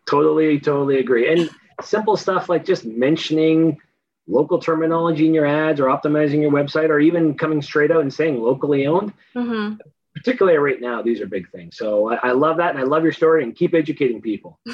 Totally, 0.10 0.60
totally 0.60 1.00
agree. 1.00 1.32
And 1.32 1.50
simple 1.82 2.16
stuff 2.16 2.50
like 2.50 2.66
just 2.66 2.86
mentioning 2.86 3.80
local 4.28 4.60
terminology 4.60 5.26
in 5.26 5.34
your 5.34 5.46
ads 5.46 5.80
or 5.80 5.86
optimizing 5.86 6.42
your 6.42 6.52
website 6.52 6.90
or 6.90 7.00
even 7.00 7.38
coming 7.38 7.62
straight 7.62 7.92
out 7.92 8.02
and 8.02 8.14
saying 8.14 8.42
locally 8.42 8.88
owned. 8.88 9.14
Mm-hmm 9.36 9.76
particularly 10.14 10.58
right 10.58 10.82
now, 10.82 11.02
these 11.02 11.22
are 11.22 11.28
big 11.28 11.50
things. 11.52 11.78
So 11.78 12.12
I, 12.12 12.30
I 12.30 12.32
love 12.32 12.58
that. 12.58 12.72
And 12.72 12.80
I 12.80 12.84
love 12.84 13.04
your 13.04 13.12
story 13.12 13.44
and 13.44 13.56
keep 13.56 13.74
educating 13.74 14.22
people. 14.22 14.60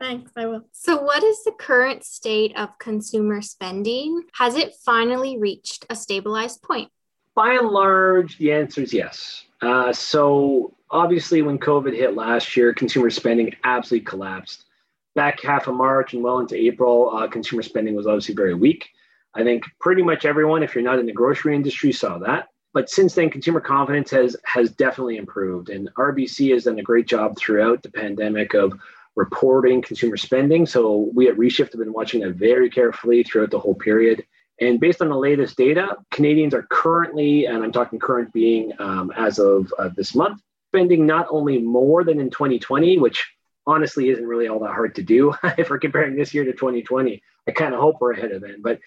Thanks, 0.00 0.32
I 0.36 0.46
will. 0.46 0.66
So, 0.72 1.00
what 1.00 1.22
is 1.22 1.44
the 1.44 1.52
current 1.52 2.04
state 2.04 2.54
of 2.58 2.78
consumer 2.78 3.40
spending? 3.40 4.24
Has 4.34 4.56
it 4.56 4.74
finally 4.84 5.38
reached 5.38 5.86
a 5.88 5.96
stabilized 5.96 6.62
point? 6.62 6.90
By 7.34 7.54
and 7.54 7.68
large, 7.68 8.36
the 8.38 8.52
answer 8.52 8.82
is 8.82 8.92
yes. 8.92 9.44
Uh, 9.62 9.92
so, 9.92 10.74
obviously, 10.90 11.42
when 11.42 11.58
COVID 11.58 11.94
hit 11.94 12.14
last 12.16 12.56
year, 12.56 12.74
consumer 12.74 13.08
spending 13.08 13.54
absolutely 13.64 14.04
collapsed. 14.04 14.66
Back 15.14 15.42
half 15.42 15.68
of 15.68 15.74
March 15.74 16.12
and 16.12 16.22
well 16.22 16.40
into 16.40 16.56
April, 16.56 17.16
uh, 17.16 17.28
consumer 17.28 17.62
spending 17.62 17.94
was 17.94 18.06
obviously 18.06 18.34
very 18.34 18.54
weak. 18.54 18.90
I 19.32 19.42
think 19.42 19.64
pretty 19.80 20.02
much 20.02 20.24
everyone, 20.24 20.62
if 20.62 20.74
you're 20.74 20.84
not 20.84 20.98
in 20.98 21.06
the 21.06 21.12
grocery 21.12 21.54
industry, 21.54 21.92
saw 21.92 22.18
that. 22.18 22.48
But 22.74 22.90
since 22.90 23.14
then, 23.14 23.30
consumer 23.30 23.60
confidence 23.60 24.10
has 24.10 24.36
has 24.44 24.70
definitely 24.72 25.16
improved, 25.16 25.70
and 25.70 25.88
RBC 25.96 26.52
has 26.52 26.64
done 26.64 26.78
a 26.80 26.82
great 26.82 27.06
job 27.06 27.38
throughout 27.38 27.82
the 27.82 27.90
pandemic 27.90 28.52
of 28.52 28.78
reporting 29.14 29.80
consumer 29.80 30.16
spending. 30.16 30.66
So 30.66 31.10
we 31.14 31.28
at 31.28 31.36
Reshift 31.36 31.70
have 31.70 31.78
been 31.78 31.92
watching 31.92 32.20
that 32.22 32.34
very 32.34 32.68
carefully 32.68 33.22
throughout 33.22 33.52
the 33.52 33.60
whole 33.60 33.76
period. 33.76 34.26
And 34.60 34.80
based 34.80 35.00
on 35.00 35.08
the 35.08 35.16
latest 35.16 35.56
data, 35.56 35.96
Canadians 36.10 36.52
are 36.52 36.66
currently, 36.68 37.46
and 37.46 37.62
I'm 37.62 37.72
talking 37.72 38.00
current 38.00 38.32
being 38.32 38.72
um, 38.80 39.12
as 39.16 39.38
of 39.38 39.72
uh, 39.78 39.90
this 39.96 40.14
month, 40.14 40.40
spending 40.70 41.06
not 41.06 41.26
only 41.30 41.58
more 41.58 42.02
than 42.02 42.20
in 42.20 42.28
2020, 42.28 42.98
which 42.98 43.32
honestly 43.66 44.10
isn't 44.10 44.26
really 44.26 44.48
all 44.48 44.58
that 44.60 44.72
hard 44.72 44.96
to 44.96 45.02
do 45.02 45.32
if 45.58 45.70
we're 45.70 45.78
comparing 45.78 46.16
this 46.16 46.34
year 46.34 46.44
to 46.44 46.52
2020. 46.52 47.22
I 47.46 47.50
kind 47.52 47.72
of 47.72 47.80
hope 47.80 48.00
we're 48.00 48.12
ahead 48.12 48.32
of 48.32 48.42
then, 48.42 48.62
but 48.62 48.80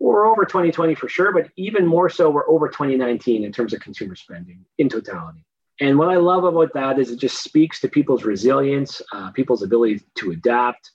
we're 0.00 0.26
over 0.26 0.44
2020 0.44 0.94
for 0.94 1.08
sure, 1.08 1.32
but 1.32 1.50
even 1.56 1.86
more 1.86 2.08
so, 2.08 2.30
we're 2.30 2.48
over 2.48 2.68
2019 2.68 3.44
in 3.44 3.52
terms 3.52 3.74
of 3.74 3.80
consumer 3.80 4.16
spending 4.16 4.64
in 4.78 4.88
totality. 4.88 5.44
And 5.80 5.98
what 5.98 6.08
I 6.08 6.16
love 6.16 6.44
about 6.44 6.72
that 6.74 6.98
is 6.98 7.10
it 7.10 7.18
just 7.18 7.42
speaks 7.42 7.80
to 7.80 7.88
people's 7.88 8.24
resilience, 8.24 9.00
uh, 9.12 9.30
people's 9.30 9.62
ability 9.62 10.02
to 10.16 10.32
adapt. 10.32 10.90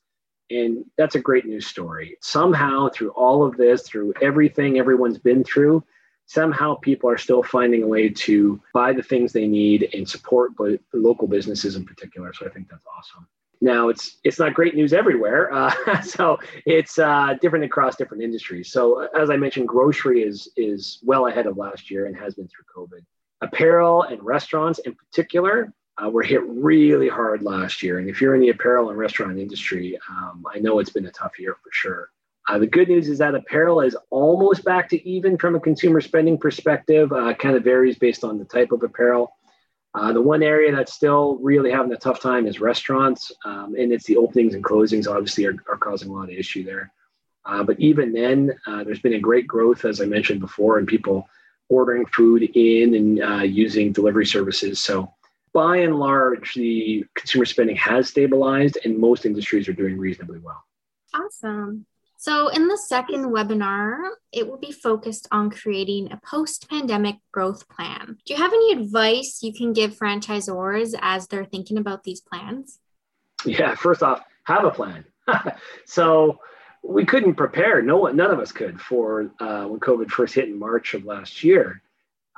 And 0.50 0.86
that's 0.98 1.16
a 1.16 1.20
great 1.20 1.46
news 1.46 1.66
story. 1.68 2.18
Somehow, 2.22 2.90
through 2.90 3.12
all 3.12 3.44
of 3.44 3.58
this, 3.58 3.84
through 3.84 4.14
everything 4.22 4.78
everyone's 4.78 5.18
been 5.18 5.44
through, 5.44 5.84
somehow 6.28 6.76
people 6.76 7.10
are 7.10 7.18
still 7.18 7.44
finding 7.44 7.84
a 7.84 7.88
way 7.88 8.10
to 8.10 8.62
buy 8.74 8.94
the 8.94 9.04
things 9.04 9.32
they 9.32 9.48
need 9.48 9.90
and 9.94 10.08
support 10.08 10.52
local 10.94 11.28
businesses 11.28 11.76
in 11.76 11.86
particular. 11.86 12.34
So 12.34 12.46
I 12.46 12.50
think 12.50 12.70
that's 12.70 12.86
awesome. 12.98 13.28
Now 13.62 13.90
it's 13.90 14.18
it's 14.24 14.40
not 14.40 14.54
great 14.54 14.76
news 14.76 14.94
everywhere, 14.94 15.54
uh, 15.54 16.02
so 16.02 16.38
it's 16.66 17.00
uh, 17.00 17.36
different 17.42 17.66
across 17.66 17.96
different 17.96 18.24
industries. 18.24 18.72
So 18.72 19.08
as 19.18 19.30
I 19.30 19.38
mentioned, 19.38 19.68
grocery 19.68 20.24
is 20.24 20.50
is 20.58 21.00
well 21.04 21.28
ahead 21.28 21.48
of 21.48 21.58
last 21.58 21.90
year 21.90 22.06
and 22.06 22.16
has 22.18 22.36
been 22.36 22.48
through 22.48 22.66
COVID. 22.76 23.04
Apparel 23.42 24.04
and 24.04 24.22
restaurants 24.24 24.80
in 24.80 24.96
particular 24.96 25.74
uh, 26.04 26.10
were 26.10 26.24
hit 26.24 26.42
really 26.44 27.08
hard 27.08 27.42
last 27.44 27.82
year. 27.82 28.00
And 28.00 28.10
if 28.10 28.22
you're 28.22 28.36
in 28.36 28.42
the 28.42 28.50
apparel 28.50 28.90
and 28.90 28.98
restaurant 28.98 29.40
industry, 29.40 29.98
um, 30.10 30.44
I 30.54 30.60
know 30.60 30.80
it's 30.80 30.90
been 30.90 31.06
a 31.06 31.12
tough 31.12 31.40
year 31.40 31.56
for 31.64 31.70
sure. 31.72 32.10
Uh, 32.48 32.60
the 32.60 32.68
good 32.68 32.88
news 32.88 33.10
is 33.10 33.18
that 33.18 33.34
apparel 33.34 33.82
is 33.82 33.98
almost 34.12 34.64
back 34.64 34.88
to 34.90 35.08
even 35.08 35.38
from 35.38 35.56
a 35.56 35.60
consumer 35.60 36.00
spending 36.00 36.38
perspective. 36.38 37.12
Uh, 37.12 37.34
kind 37.34 37.56
of 37.56 37.64
varies 37.64 37.98
based 37.98 38.24
on 38.24 38.38
the 38.38 38.46
type 38.46 38.72
of 38.72 38.84
apparel. 38.84 39.36
Uh, 39.96 40.12
the 40.12 40.22
one 40.22 40.44
area 40.44 40.76
that's 40.76 40.94
still 40.94 41.38
really 41.38 41.72
having 41.72 41.92
a 41.94 41.98
tough 41.98 42.20
time 42.20 42.46
is 42.46 42.60
restaurants, 42.60 43.32
um, 43.46 43.76
and 43.80 43.94
it's 43.94 44.06
the 44.06 44.18
openings 44.18 44.54
and 44.54 44.64
closings 44.64 45.08
obviously 45.08 45.46
are, 45.46 45.56
are 45.70 45.78
causing 45.78 46.10
a 46.10 46.14
lot 46.14 46.26
of 46.26 46.36
issue 46.36 46.66
there. 46.66 46.92
Uh, 47.46 47.64
but 47.64 47.80
even 47.80 48.12
then, 48.12 48.54
uh, 48.68 48.84
there's 48.84 49.00
been 49.00 49.14
a 49.14 49.20
great 49.20 49.48
growth, 49.48 49.86
as 49.86 50.02
I 50.02 50.06
mentioned 50.06 50.42
before, 50.42 50.80
in 50.80 50.86
people 50.86 51.30
ordering 51.70 52.06
food 52.08 52.44
in 52.44 52.94
and 52.94 53.24
uh, 53.24 53.44
using 53.44 53.94
delivery 53.94 54.26
services. 54.26 54.82
So, 54.82 55.14
by 55.54 55.78
and 55.78 55.98
large, 55.98 56.56
the 56.56 57.06
consumer 57.16 57.46
spending 57.46 57.78
has 57.78 58.10
stabilized, 58.10 58.80
and 58.84 58.98
most 58.98 59.26
industries 59.26 59.70
are 59.70 59.74
doing 59.74 59.98
reasonably 59.98 60.40
well. 60.40 60.62
Awesome. 61.14 61.86
So, 62.18 62.48
in 62.48 62.68
the 62.68 62.78
second 62.78 63.26
webinar, 63.26 63.98
it 64.32 64.48
will 64.48 64.58
be 64.58 64.72
focused 64.72 65.28
on 65.32 65.50
creating 65.50 66.12
a 66.12 66.20
post 66.26 66.70
pandemic 66.70 67.18
growth 67.32 67.68
plan. 67.70 68.18
Do 68.26 68.34
you 68.34 68.40
have 68.40 68.54
any 68.54 68.74
advice 68.74 69.40
you 69.44 69.54
can 69.54 69.74
give 69.74 69.98
franchisors 69.98 70.96
as 71.02 71.28
they're 71.28 71.46
thinking 71.46 71.78
about 71.78 72.04
these 72.04 72.22
plans? 72.22 72.80
Yeah, 73.46 73.76
first 73.76 74.02
off, 74.02 74.22
have 74.46 74.64
a 74.64 74.72
plan. 74.72 75.06
so, 75.86 76.40
we 76.88 77.06
couldn't 77.06 77.36
prepare. 77.36 77.82
No 77.82 77.98
one, 77.98 78.16
none 78.16 78.32
of 78.32 78.40
us 78.40 78.52
could 78.52 78.80
for 78.80 79.32
uh, 79.40 79.66
when 79.66 79.80
COVID 79.80 80.10
first 80.10 80.36
hit 80.36 80.48
in 80.48 80.58
March 80.58 80.94
of 80.94 81.06
last 81.06 81.44
year. 81.44 81.82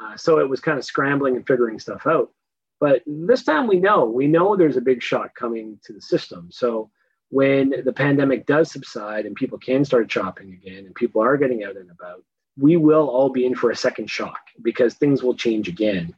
Uh, 0.02 0.16
so 0.16 0.40
it 0.40 0.48
was 0.48 0.60
kind 0.60 0.78
of 0.78 0.86
scrambling 0.86 1.36
and 1.36 1.46
figuring 1.46 1.80
stuff 1.80 2.08
out. 2.08 2.32
But 2.80 3.02
this 3.06 3.44
time 3.44 3.68
we 3.68 3.80
know, 3.80 4.06
we 4.06 4.28
know 4.28 4.56
there's 4.56 4.78
a 4.78 4.82
big 4.82 5.02
shock 5.02 5.36
coming 5.36 5.80
to 5.84 5.94
the 5.94 6.02
system. 6.02 6.50
So 6.52 6.92
when 7.30 7.74
the 7.84 7.94
pandemic 7.94 8.46
does 8.46 8.72
subside 8.72 9.26
and 9.26 9.36
people 9.36 9.58
can 9.58 9.84
start 9.84 10.12
shopping 10.12 10.54
again 10.54 10.86
and 10.86 10.96
people 10.96 11.22
are 11.22 11.38
getting 11.38 11.64
out 11.64 11.76
and 11.76 11.92
about, 11.92 12.24
we 12.58 12.78
will 12.78 13.10
all 13.10 13.30
be 13.30 13.46
in 13.46 13.56
for 13.56 13.72
a 13.72 13.76
second 13.76 14.10
shock 14.10 14.40
because 14.62 14.96
things 14.96 15.22
will 15.22 15.36
change 15.36 15.68
again. 15.68 16.16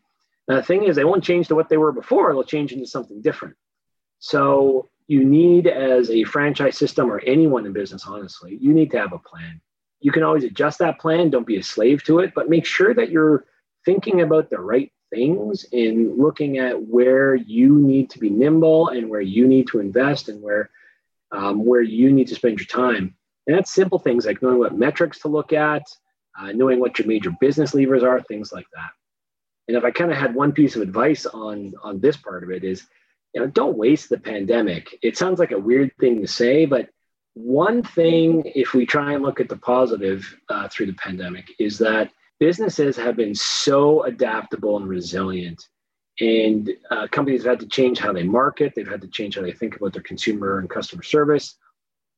Now, 0.47 0.55
the 0.55 0.63
thing 0.63 0.83
is, 0.83 0.95
they 0.95 1.03
won't 1.03 1.23
change 1.23 1.47
to 1.47 1.55
what 1.55 1.69
they 1.69 1.77
were 1.77 1.91
before, 1.91 2.31
they'll 2.31 2.43
change 2.43 2.71
into 2.71 2.87
something 2.87 3.21
different. 3.21 3.55
So 4.19 4.89
you 5.09 5.25
need 5.25 5.65
as 5.65 6.11
a 6.11 6.23
franchise 6.23 6.77
system 6.77 7.11
or 7.11 7.19
anyone 7.21 7.65
in 7.65 7.73
business 7.73 8.05
honestly 8.05 8.57
you 8.61 8.71
need 8.73 8.91
to 8.91 8.97
have 8.97 9.11
a 9.11 9.17
plan 9.17 9.59
you 9.99 10.11
can 10.11 10.23
always 10.23 10.43
adjust 10.43 10.77
that 10.79 10.99
plan 10.99 11.29
don't 11.29 11.47
be 11.47 11.57
a 11.57 11.63
slave 11.63 12.03
to 12.03 12.19
it 12.19 12.31
but 12.35 12.49
make 12.49 12.65
sure 12.65 12.93
that 12.93 13.09
you're 13.09 13.45
thinking 13.83 14.21
about 14.21 14.49
the 14.49 14.59
right 14.59 14.91
things 15.09 15.65
and 15.73 16.15
looking 16.17 16.59
at 16.59 16.79
where 16.79 17.33
you 17.33 17.79
need 17.79 18.09
to 18.09 18.19
be 18.19 18.29
nimble 18.29 18.89
and 18.89 19.09
where 19.09 19.19
you 19.19 19.47
need 19.47 19.67
to 19.67 19.79
invest 19.79 20.29
and 20.29 20.41
where 20.43 20.69
um, 21.31 21.65
where 21.65 21.81
you 21.81 22.11
need 22.11 22.27
to 22.27 22.35
spend 22.35 22.57
your 22.57 22.67
time 22.67 23.15
and 23.47 23.57
that's 23.57 23.73
simple 23.73 23.99
things 23.99 24.25
like 24.25 24.41
knowing 24.41 24.59
what 24.59 24.77
metrics 24.77 25.19
to 25.19 25.27
look 25.27 25.53
at 25.53 25.83
uh, 26.39 26.51
knowing 26.51 26.79
what 26.79 26.97
your 26.97 27.07
major 27.07 27.31
business 27.39 27.73
levers 27.73 28.03
are 28.03 28.21
things 28.21 28.51
like 28.51 28.67
that 28.73 28.89
and 29.67 29.77
if 29.77 29.83
i 29.83 29.91
kind 29.91 30.11
of 30.11 30.17
had 30.17 30.35
one 30.35 30.51
piece 30.51 30.75
of 30.75 30.81
advice 30.81 31.25
on 31.25 31.73
on 31.83 31.99
this 31.99 32.17
part 32.17 32.43
of 32.43 32.51
it 32.51 32.63
is 32.63 32.87
you 33.33 33.41
know, 33.41 33.47
don't 33.47 33.77
waste 33.77 34.09
the 34.09 34.19
pandemic. 34.19 34.97
It 35.01 35.17
sounds 35.17 35.39
like 35.39 35.51
a 35.51 35.59
weird 35.59 35.91
thing 35.99 36.21
to 36.21 36.27
say, 36.27 36.65
but 36.65 36.89
one 37.33 37.83
thing, 37.83 38.43
if 38.55 38.73
we 38.73 38.85
try 38.85 39.13
and 39.13 39.23
look 39.23 39.39
at 39.39 39.49
the 39.49 39.57
positive 39.57 40.35
uh, 40.49 40.67
through 40.67 40.87
the 40.87 40.93
pandemic, 40.93 41.47
is 41.59 41.77
that 41.77 42.11
businesses 42.39 42.97
have 42.97 43.15
been 43.15 43.35
so 43.35 44.03
adaptable 44.03 44.77
and 44.77 44.87
resilient. 44.87 45.63
And 46.19 46.69
uh, 46.91 47.07
companies 47.07 47.43
have 47.43 47.51
had 47.51 47.59
to 47.61 47.67
change 47.67 47.99
how 47.99 48.11
they 48.11 48.23
market, 48.23 48.73
they've 48.75 48.87
had 48.87 49.01
to 49.01 49.07
change 49.07 49.35
how 49.35 49.41
they 49.41 49.53
think 49.53 49.75
about 49.77 49.93
their 49.93 50.01
consumer 50.01 50.59
and 50.59 50.69
customer 50.69 51.03
service. 51.03 51.55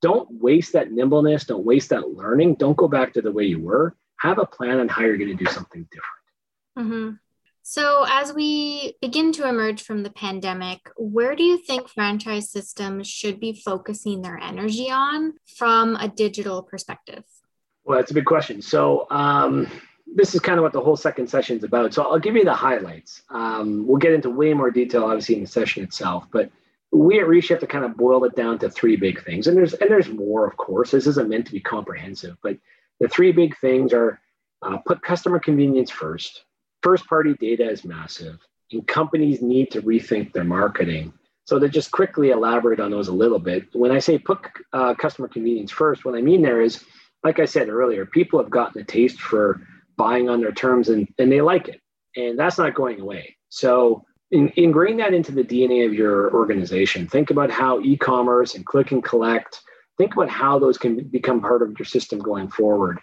Don't 0.02 0.28
waste 0.32 0.74
that 0.74 0.92
nimbleness, 0.92 1.46
don't 1.46 1.66
waste 1.66 1.90
that 1.90 2.10
learning, 2.10 2.56
don't 2.56 2.78
go 2.78 2.88
back 2.88 3.14
to 3.14 3.22
the 3.22 3.32
way 3.32 3.46
you 3.46 3.60
were. 3.60 3.96
Have 4.18 4.40
a 4.40 4.46
plan 4.46 4.80
on 4.80 4.88
how 4.88 5.04
you're 5.04 5.18
going 5.18 5.36
to 5.36 5.44
do 5.44 5.50
something 5.52 5.88
different. 5.92 6.90
Mm-hmm. 6.90 7.16
So, 7.64 8.06
as 8.10 8.34
we 8.34 8.96
begin 9.02 9.32
to 9.34 9.48
emerge 9.48 9.84
from 9.84 10.02
the 10.02 10.10
pandemic, 10.10 10.90
where 10.98 11.36
do 11.36 11.44
you 11.44 11.58
think 11.58 11.88
franchise 11.88 12.50
systems 12.50 13.08
should 13.08 13.40
be 13.40 13.54
focusing 13.54 14.22
their 14.22 14.38
energy 14.38 14.90
on 14.90 15.34
from 15.46 15.96
a 15.96 16.08
digital 16.08 16.64
perspective? 16.64 17.24
Well, 17.84 18.00
that's 18.00 18.12
a 18.12 18.16
big 18.16 18.26
question. 18.26 18.62
So, 18.64 19.06
um, 19.12 19.68
this 20.14 20.36
is 20.36 20.42
kind 20.42 20.58
of 20.58 20.64
what 20.64 20.74
the 20.74 20.82
whole 20.82 20.98
second 20.98 21.28
session 21.28 21.58
is 21.58 21.64
about. 21.64 21.94
So, 21.94 22.04
I'll 22.04 22.20
give 22.20 22.36
you 22.36 22.44
the 22.44 22.54
highlights. 22.54 23.24
Um, 23.30 23.88
we'll 23.88 23.98
get 23.98 24.14
into 24.14 24.30
way 24.30 24.54
more 24.54 24.72
detail, 24.72 25.06
obviously, 25.06 25.36
in 25.36 25.42
the 25.42 25.48
session 25.48 25.84
itself, 25.84 26.28
but 26.32 26.52
we 26.92 27.20
at 27.20 27.26
Reshift 27.26 27.50
have 27.50 27.60
to 27.62 27.68
kind 27.68 27.86
of 27.86 27.96
boil 27.96 28.26
it 28.26 28.36
down 28.36 28.60
to 28.60 28.70
three 28.70 28.98
big 28.98 29.24
things, 29.24 29.48
and 29.48 29.56
there's 29.56 29.74
and 29.74 29.90
there's 29.90 30.10
more, 30.10 30.46
of 30.46 30.58
course. 30.58 30.92
This 30.92 31.08
isn't 31.08 31.30
meant 31.30 31.46
to 31.48 31.52
be 31.52 31.62
comprehensive, 31.62 32.38
but 32.42 32.58
the 33.00 33.08
three 33.08 33.32
big 33.32 33.58
things 33.58 33.94
are 33.94 34.20
uh, 34.62 34.78
put 34.78 35.02
customer 35.02 35.40
convenience 35.40 35.90
first 35.90 36.44
First 36.82 37.08
party 37.08 37.36
data 37.36 37.70
is 37.70 37.86
massive, 37.86 38.40
and 38.72 38.88
companies 38.88 39.42
need 39.42 39.70
to 39.72 39.82
rethink 39.84 40.34
their 40.34 40.44
marketing. 40.44 41.14
So, 41.46 41.60
to 41.60 41.70
just 41.70 41.92
quickly 41.92 42.32
elaborate 42.32 42.80
on 42.80 42.92
those 42.92 43.08
a 43.08 43.14
little 43.14 43.40
bit, 43.40 43.68
when 43.74 43.92
I 43.92 44.00
say 44.00 44.18
put 44.18 44.40
uh, 44.74 44.96
customer 44.96 45.28
convenience 45.28 45.72
first, 45.72 46.06
what 46.06 46.16
I 46.16 46.22
mean 46.22 46.42
there 46.42 46.62
is, 46.62 46.84
like 47.24 47.40
I 47.40 47.46
said 47.46 47.70
earlier, 47.70 48.06
people 48.06 48.40
have 48.40 48.50
gotten 48.50 48.82
a 48.82 48.84
taste 48.84 49.20
for 49.20 49.62
buying 49.98 50.30
on 50.30 50.42
their 50.42 50.52
terms 50.52 50.90
and, 50.90 51.08
and 51.18 51.32
they 51.32 51.42
like 51.42 51.68
it. 51.68 51.82
And 52.16 52.38
that's 52.38 52.58
not 52.58 52.76
going 52.76 53.00
away. 53.00 53.38
So, 53.50 54.06
in, 54.32 54.52
ingrain 54.56 54.98
that 54.98 55.14
into 55.14 55.34
the 55.34 55.44
DNA 55.44 55.86
of 55.86 55.94
your 55.94 56.34
organization. 56.34 57.08
Think 57.08 57.32
about 57.32 57.52
how 57.52 57.82
e 57.82 57.98
commerce 57.98 58.56
and 58.56 58.66
click 58.66 58.92
and 58.92 59.04
collect, 59.04 59.62
think 59.98 60.14
about 60.14 60.30
how 60.30 60.58
those 60.58 60.78
can 60.78 61.04
become 61.04 61.42
part 61.42 61.62
of 61.62 61.78
your 61.78 61.86
system 61.86 62.20
going 62.20 62.48
forward 62.50 63.00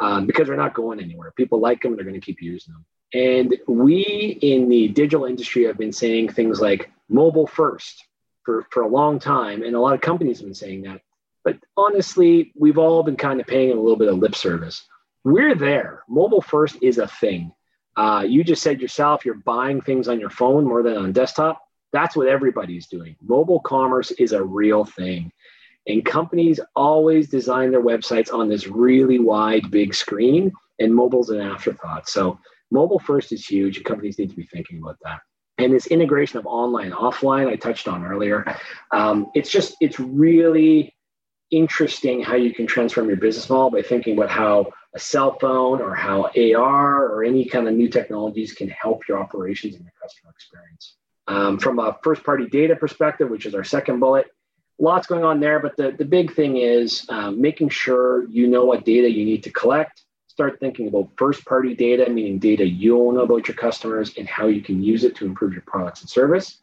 um, 0.00 0.26
because 0.26 0.48
they're 0.48 0.56
not 0.56 0.74
going 0.74 1.00
anywhere. 1.00 1.32
People 1.36 1.60
like 1.60 1.82
them, 1.82 1.92
and 1.92 1.98
they're 1.98 2.04
going 2.04 2.20
to 2.20 2.24
keep 2.24 2.42
using 2.42 2.74
them. 2.74 2.84
And 3.14 3.56
we 3.68 4.38
in 4.42 4.68
the 4.68 4.88
digital 4.88 5.26
industry 5.26 5.64
have 5.64 5.78
been 5.78 5.92
saying 5.92 6.30
things 6.30 6.60
like 6.60 6.90
mobile 7.08 7.46
first 7.46 8.04
for, 8.44 8.66
for 8.70 8.82
a 8.82 8.88
long 8.88 9.18
time. 9.18 9.62
And 9.62 9.76
a 9.76 9.80
lot 9.80 9.94
of 9.94 10.00
companies 10.00 10.38
have 10.38 10.46
been 10.46 10.54
saying 10.54 10.82
that. 10.82 11.00
But 11.44 11.58
honestly, 11.76 12.52
we've 12.56 12.78
all 12.78 13.02
been 13.02 13.16
kind 13.16 13.40
of 13.40 13.46
paying 13.46 13.72
a 13.72 13.80
little 13.80 13.96
bit 13.96 14.08
of 14.08 14.18
lip 14.18 14.34
service. 14.34 14.86
We're 15.24 15.54
there. 15.54 16.02
Mobile 16.08 16.42
first 16.42 16.76
is 16.82 16.98
a 16.98 17.06
thing. 17.06 17.52
Uh, 17.96 18.24
you 18.26 18.42
just 18.42 18.62
said 18.62 18.80
yourself, 18.80 19.24
you're 19.24 19.34
buying 19.34 19.80
things 19.80 20.08
on 20.08 20.18
your 20.18 20.30
phone 20.30 20.64
more 20.64 20.82
than 20.82 20.96
on 20.96 21.12
desktop. 21.12 21.60
That's 21.92 22.16
what 22.16 22.28
everybody's 22.28 22.86
doing. 22.86 23.16
Mobile 23.20 23.60
commerce 23.60 24.10
is 24.12 24.32
a 24.32 24.42
real 24.42 24.84
thing. 24.84 25.30
And 25.86 26.04
companies 26.04 26.58
always 26.74 27.28
design 27.28 27.70
their 27.70 27.82
websites 27.82 28.32
on 28.32 28.48
this 28.48 28.66
really 28.66 29.18
wide, 29.18 29.70
big 29.70 29.94
screen, 29.94 30.52
and 30.78 30.94
mobile's 30.94 31.30
an 31.30 31.40
afterthought. 31.40 32.08
So 32.08 32.38
Mobile 32.70 32.98
first 32.98 33.32
is 33.32 33.44
huge. 33.44 33.84
Companies 33.84 34.18
need 34.18 34.30
to 34.30 34.36
be 34.36 34.46
thinking 34.46 34.78
about 34.78 34.96
that. 35.04 35.20
And 35.58 35.72
this 35.72 35.86
integration 35.88 36.38
of 36.38 36.46
online 36.46 36.92
offline, 36.92 37.46
I 37.46 37.56
touched 37.56 37.86
on 37.86 38.04
earlier. 38.04 38.56
Um, 38.90 39.26
it's 39.34 39.50
just, 39.50 39.76
it's 39.80 40.00
really 40.00 40.94
interesting 41.50 42.22
how 42.22 42.34
you 42.36 42.54
can 42.54 42.66
transform 42.66 43.08
your 43.08 43.18
business 43.18 43.50
model 43.50 43.70
by 43.70 43.82
thinking 43.82 44.16
about 44.16 44.30
how 44.30 44.72
a 44.94 44.98
cell 44.98 45.38
phone 45.38 45.80
or 45.80 45.94
how 45.94 46.30
AR 46.36 47.06
or 47.08 47.24
any 47.24 47.44
kind 47.44 47.66
of 47.66 47.74
new 47.74 47.88
technologies 47.88 48.52
can 48.52 48.68
help 48.68 49.08
your 49.08 49.18
operations 49.18 49.74
and 49.74 49.84
your 49.84 49.92
customer 50.00 50.30
experience. 50.30 50.96
Um, 51.28 51.58
from 51.58 51.78
a 51.78 51.96
first 52.02 52.24
party 52.24 52.46
data 52.46 52.76
perspective, 52.76 53.30
which 53.30 53.46
is 53.46 53.54
our 53.54 53.64
second 53.64 54.00
bullet, 54.00 54.26
lots 54.78 55.06
going 55.06 55.24
on 55.24 55.40
there. 55.40 55.60
But 55.60 55.76
the, 55.76 55.92
the 55.92 56.04
big 56.04 56.34
thing 56.34 56.56
is 56.58 57.06
um, 57.08 57.40
making 57.40 57.70
sure 57.70 58.28
you 58.28 58.48
know 58.48 58.64
what 58.64 58.84
data 58.84 59.10
you 59.10 59.24
need 59.24 59.44
to 59.44 59.50
collect. 59.50 60.02
Start 60.26 60.58
thinking 60.60 60.88
about 60.88 61.10
first 61.16 61.44
party 61.44 61.74
data, 61.74 62.10
meaning 62.10 62.38
data 62.38 62.66
you 62.66 63.00
own 63.00 63.18
about 63.18 63.48
your 63.48 63.56
customers 63.56 64.14
and 64.18 64.28
how 64.28 64.46
you 64.46 64.62
can 64.62 64.82
use 64.82 65.04
it 65.04 65.14
to 65.16 65.26
improve 65.26 65.52
your 65.52 65.62
products 65.62 66.00
and 66.00 66.10
service. 66.10 66.58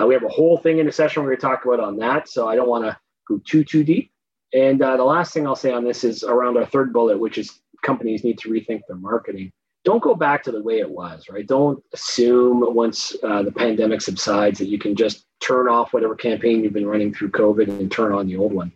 Uh, 0.00 0.06
we 0.06 0.14
have 0.14 0.24
a 0.24 0.28
whole 0.28 0.56
thing 0.56 0.78
in 0.78 0.88
a 0.88 0.92
session 0.92 1.22
we're 1.22 1.30
going 1.30 1.40
to 1.40 1.46
talk 1.46 1.64
about 1.64 1.80
on 1.80 1.98
that. 1.98 2.28
So 2.28 2.48
I 2.48 2.56
don't 2.56 2.68
want 2.68 2.84
to 2.84 2.96
go 3.28 3.40
too, 3.44 3.64
too 3.64 3.84
deep. 3.84 4.12
And 4.52 4.82
uh, 4.82 4.96
the 4.96 5.04
last 5.04 5.32
thing 5.32 5.46
I'll 5.46 5.56
say 5.56 5.72
on 5.72 5.84
this 5.84 6.04
is 6.04 6.24
around 6.24 6.56
our 6.56 6.66
third 6.66 6.92
bullet, 6.92 7.18
which 7.18 7.38
is 7.38 7.60
companies 7.82 8.24
need 8.24 8.38
to 8.38 8.50
rethink 8.50 8.82
their 8.86 8.96
marketing. 8.96 9.52
Don't 9.84 10.02
go 10.02 10.14
back 10.14 10.42
to 10.44 10.52
the 10.52 10.62
way 10.62 10.80
it 10.80 10.90
was, 10.90 11.26
right? 11.30 11.46
Don't 11.46 11.82
assume 11.94 12.62
once 12.74 13.16
uh, 13.22 13.42
the 13.42 13.52
pandemic 13.52 14.02
subsides 14.02 14.58
that 14.58 14.66
you 14.66 14.78
can 14.78 14.94
just 14.94 15.24
turn 15.40 15.68
off 15.68 15.94
whatever 15.94 16.14
campaign 16.14 16.62
you've 16.62 16.74
been 16.74 16.86
running 16.86 17.14
through 17.14 17.30
COVID 17.30 17.68
and 17.68 17.90
turn 17.90 18.12
on 18.12 18.26
the 18.26 18.36
old 18.36 18.52
one. 18.52 18.72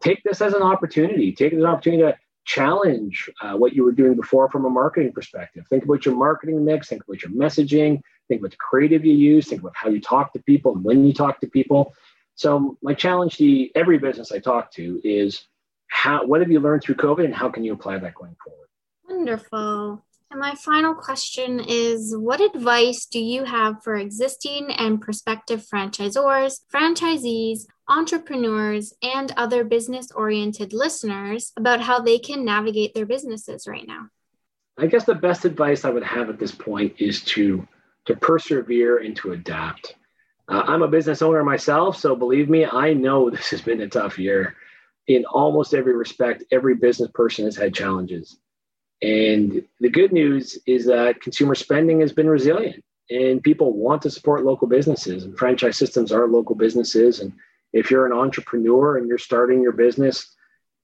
Take 0.00 0.22
this 0.22 0.40
as 0.40 0.54
an 0.54 0.62
opportunity. 0.62 1.32
Take 1.32 1.52
it 1.52 1.56
as 1.56 1.62
an 1.62 1.68
opportunity 1.68 2.02
to 2.02 2.16
challenge 2.46 3.28
uh, 3.42 3.52
what 3.52 3.74
you 3.74 3.84
were 3.84 3.92
doing 3.92 4.14
before 4.14 4.50
from 4.50 4.64
a 4.64 4.70
marketing 4.70 5.12
perspective. 5.12 5.66
Think 5.68 5.84
about 5.84 6.06
your 6.06 6.16
marketing 6.16 6.64
mix, 6.64 6.88
think 6.88 7.04
about 7.04 7.22
your 7.22 7.32
messaging, 7.32 8.00
think 8.28 8.40
about 8.40 8.52
the 8.52 8.56
creative 8.56 9.04
you 9.04 9.12
use, 9.12 9.48
think 9.48 9.60
about 9.60 9.76
how 9.76 9.90
you 9.90 10.00
talk 10.00 10.32
to 10.32 10.38
people 10.40 10.74
and 10.74 10.82
when 10.82 11.06
you 11.06 11.12
talk 11.12 11.40
to 11.40 11.46
people. 11.46 11.94
So 12.40 12.78
my 12.80 12.94
challenge 12.94 13.36
to 13.36 13.68
every 13.74 13.98
business 13.98 14.32
I 14.32 14.38
talk 14.38 14.72
to 14.72 14.98
is 15.04 15.44
how 15.88 16.24
what 16.24 16.40
have 16.40 16.50
you 16.50 16.58
learned 16.58 16.82
through 16.82 16.94
COVID 16.94 17.26
and 17.26 17.34
how 17.34 17.50
can 17.50 17.64
you 17.64 17.74
apply 17.74 17.98
that 17.98 18.14
going 18.14 18.34
forward? 18.42 18.68
Wonderful. 19.06 20.02
And 20.30 20.40
my 20.40 20.54
final 20.54 20.94
question 20.94 21.60
is 21.60 22.16
What 22.16 22.40
advice 22.40 23.04
do 23.04 23.20
you 23.20 23.44
have 23.44 23.84
for 23.84 23.94
existing 23.94 24.70
and 24.70 25.02
prospective 25.02 25.66
franchisors, 25.66 26.60
franchisees, 26.72 27.66
entrepreneurs, 27.88 28.94
and 29.02 29.34
other 29.36 29.62
business 29.62 30.10
oriented 30.10 30.72
listeners 30.72 31.52
about 31.58 31.82
how 31.82 32.00
they 32.00 32.18
can 32.18 32.42
navigate 32.42 32.94
their 32.94 33.04
businesses 33.04 33.66
right 33.68 33.86
now? 33.86 34.08
I 34.78 34.86
guess 34.86 35.04
the 35.04 35.14
best 35.14 35.44
advice 35.44 35.84
I 35.84 35.90
would 35.90 36.04
have 36.04 36.30
at 36.30 36.38
this 36.38 36.52
point 36.52 36.94
is 36.96 37.22
to, 37.24 37.68
to 38.06 38.16
persevere 38.16 38.96
and 38.96 39.14
to 39.16 39.32
adapt. 39.32 39.96
Uh, 40.48 40.62
I'm 40.66 40.82
a 40.82 40.88
business 40.88 41.22
owner 41.22 41.44
myself, 41.44 41.96
so 41.96 42.16
believe 42.16 42.48
me, 42.48 42.64
I 42.64 42.92
know 42.92 43.30
this 43.30 43.50
has 43.50 43.60
been 43.60 43.80
a 43.80 43.88
tough 43.88 44.18
year. 44.18 44.56
In 45.06 45.24
almost 45.24 45.74
every 45.74 45.94
respect, 45.96 46.44
every 46.52 46.74
business 46.74 47.10
person 47.12 47.44
has 47.44 47.56
had 47.56 47.74
challenges. 47.74 48.38
And 49.02 49.64
the 49.80 49.88
good 49.88 50.12
news 50.12 50.58
is 50.66 50.86
that 50.86 51.20
consumer 51.20 51.54
spending 51.54 52.00
has 52.00 52.12
been 52.12 52.28
resilient 52.28 52.84
and 53.08 53.42
people 53.42 53.72
want 53.72 54.02
to 54.02 54.10
support 54.10 54.44
local 54.44 54.68
businesses 54.68 55.24
and 55.24 55.36
franchise 55.36 55.76
systems 55.76 56.12
are 56.12 56.28
local 56.28 56.54
businesses. 56.54 57.20
And 57.20 57.32
if 57.72 57.90
you're 57.90 58.06
an 58.06 58.12
entrepreneur 58.12 58.98
and 58.98 59.08
you're 59.08 59.18
starting 59.18 59.62
your 59.62 59.72
business, 59.72 60.34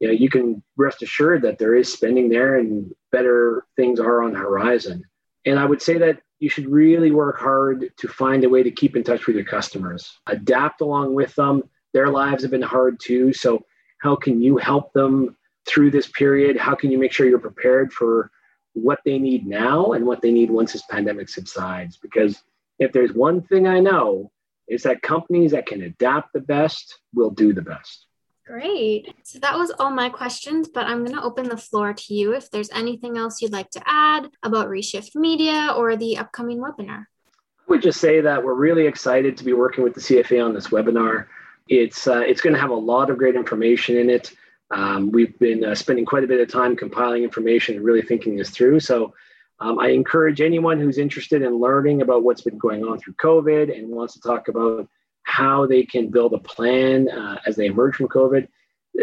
you 0.01 0.09
know, 0.09 0.15
you 0.15 0.29
can 0.29 0.63
rest 0.77 1.03
assured 1.03 1.43
that 1.43 1.59
there 1.59 1.75
is 1.75 1.93
spending 1.93 2.29
there 2.29 2.57
and 2.57 2.93
better 3.13 3.67
things 3.77 4.01
are 4.01 4.23
on 4.23 4.33
the 4.33 4.39
horizon. 4.39 5.05
And 5.45 5.59
I 5.59 5.65
would 5.65 5.81
say 5.81 5.99
that 5.99 6.21
you 6.39 6.49
should 6.49 6.69
really 6.69 7.11
work 7.11 7.39
hard 7.39 7.91
to 7.97 8.09
find 8.09 8.45
a 8.45 8.49
way 8.49 8.63
to 8.63 8.71
keep 8.71 8.97
in 8.97 9.03
touch 9.03 9.27
with 9.27 9.37
your 9.37 9.45
customers, 9.45 10.19
adapt 10.27 10.81
along 10.81 11.15
with 11.15 11.35
them. 11.35 11.63
Their 11.95 12.09
lives 12.09 12.43
have 12.43 12.51
been 12.51 12.63
hard 12.63 13.01
too. 13.01 13.33
So, 13.33 13.65
how 13.99 14.17
can 14.17 14.43
you 14.43 14.59
help 14.59 14.93
them 14.93 15.37
through 15.67 15.91
this 15.91 16.09
period? 16.09 16.57
How 16.57 16.75
can 16.75 16.91
you 16.91 16.99
make 16.99 17.13
sure 17.13 17.27
you're 17.27 17.39
prepared 17.39 17.93
for 17.93 18.31
what 18.75 19.01
they 19.05 19.19
need 19.19 19.47
now 19.47 19.93
and 19.93 20.05
what 20.05 20.21
they 20.21 20.31
need 20.31 20.51
once 20.51 20.75
this 20.75 20.85
pandemic 20.91 21.31
subsides? 21.31 21.97
Because 21.97 22.43
if 22.79 22.93
there's 22.93 23.15
one 23.15 23.41
thing 23.41 23.67
I 23.67 23.81
know, 23.81 24.31
is 24.69 24.83
that 24.83 25.03
companies 25.03 25.53
that 25.53 25.67
can 25.67 25.83
adapt 25.83 26.33
the 26.33 26.41
best 26.41 26.99
will 27.15 27.31
do 27.31 27.53
the 27.53 27.63
best. 27.63 28.06
Great. 28.47 29.13
So 29.25 29.41
that 29.41 29.59
was 29.59 29.73
all 29.73 29.91
my 29.91 30.09
questions, 30.09 30.69
but 30.69 30.87
I'm 30.87 31.05
going 31.05 31.17
to 31.17 31.23
open 31.23 31.49
the 31.49 31.57
floor 31.57 31.93
to 31.93 32.15
you 32.15 32.33
if 32.33 32.49
there's 32.49 32.71
anything 32.71 33.19
else 33.19 33.43
you'd 33.43 33.53
like 33.53 33.71
to 33.71 33.83
add 33.85 34.31
about 34.45 34.69
Reshift 34.69 35.17
Media 35.17 35.75
or 35.77 35.97
the 35.97 36.17
upcoming 36.17 36.59
webinar. 36.59 37.07
I 37.29 37.67
would 37.67 37.83
just 37.83 38.01
say 38.01 38.21
that 38.21 38.45
we're 38.45 38.55
really 38.55 38.87
excited 38.87 39.37
to 39.37 39.45
be 39.45 39.53
working 39.53 39.83
with 39.83 39.95
the 39.95 40.01
CFA 40.01 40.45
on 40.45 40.55
this 40.55 40.69
webinar. 40.69 41.27
It's 41.69 42.07
uh, 42.07 42.21
it's 42.21 42.41
going 42.41 42.55
to 42.55 42.61
have 42.61 42.71
a 42.71 42.75
lot 42.75 43.11
of 43.11 43.19
great 43.19 43.35
information 43.35 43.97
in 43.97 44.09
it. 44.09 44.33
Um, 44.71 45.11
we've 45.11 45.37
been 45.41 45.65
uh, 45.65 45.75
spending 45.75 46.05
quite 46.05 46.23
a 46.23 46.29
bit 46.29 46.41
of 46.41 46.49
time 46.49 46.77
compiling 46.77 47.25
information 47.25 47.77
and 47.77 47.85
really 47.85 48.03
thinking 48.03 48.37
this 48.37 48.51
through. 48.51 48.79
So 48.79 49.13
um, 49.59 49.81
I 49.81 49.89
encourage 49.89 50.41
anyone 50.41 50.79
who's 50.79 50.99
interested 50.99 51.43
in 51.43 51.59
learning 51.59 52.03
about 52.03 52.23
what's 52.23 52.43
been 52.43 52.59
going 52.59 52.85
on 52.85 53.01
through 53.01 53.15
COVID 53.15 53.77
and 53.77 53.89
wants 53.89 54.15
to 54.15 54.21
talk 54.21 54.47
about 54.47 54.89
how 55.27 55.67
they 55.67 55.83
can 55.83 56.09
build 56.09 56.33
a 56.33 56.39
plan 56.39 57.09
uh, 57.09 57.39
as 57.47 57.57
they 57.57 57.67
emerge 57.67 57.97
from 57.97 58.09
COVID. 58.09 58.47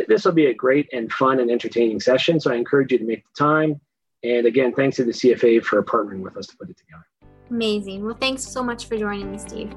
This 0.07 0.25
will 0.25 0.31
be 0.31 0.47
a 0.47 0.53
great 0.53 0.89
and 0.93 1.11
fun 1.11 1.39
and 1.39 1.51
entertaining 1.51 1.99
session. 1.99 2.39
So 2.39 2.51
I 2.51 2.55
encourage 2.55 2.91
you 2.91 2.97
to 2.97 3.03
make 3.03 3.23
the 3.23 3.43
time. 3.43 3.79
And 4.23 4.47
again, 4.47 4.73
thanks 4.73 4.95
to 4.97 5.03
the 5.03 5.11
CFA 5.11 5.63
for 5.63 5.83
partnering 5.83 6.21
with 6.21 6.37
us 6.37 6.47
to 6.47 6.57
put 6.57 6.69
it 6.69 6.77
together. 6.77 7.05
Amazing. 7.49 8.05
Well, 8.05 8.17
thanks 8.19 8.41
so 8.41 8.63
much 8.63 8.85
for 8.87 8.97
joining 8.97 9.31
me, 9.31 9.37
Steve. 9.37 9.75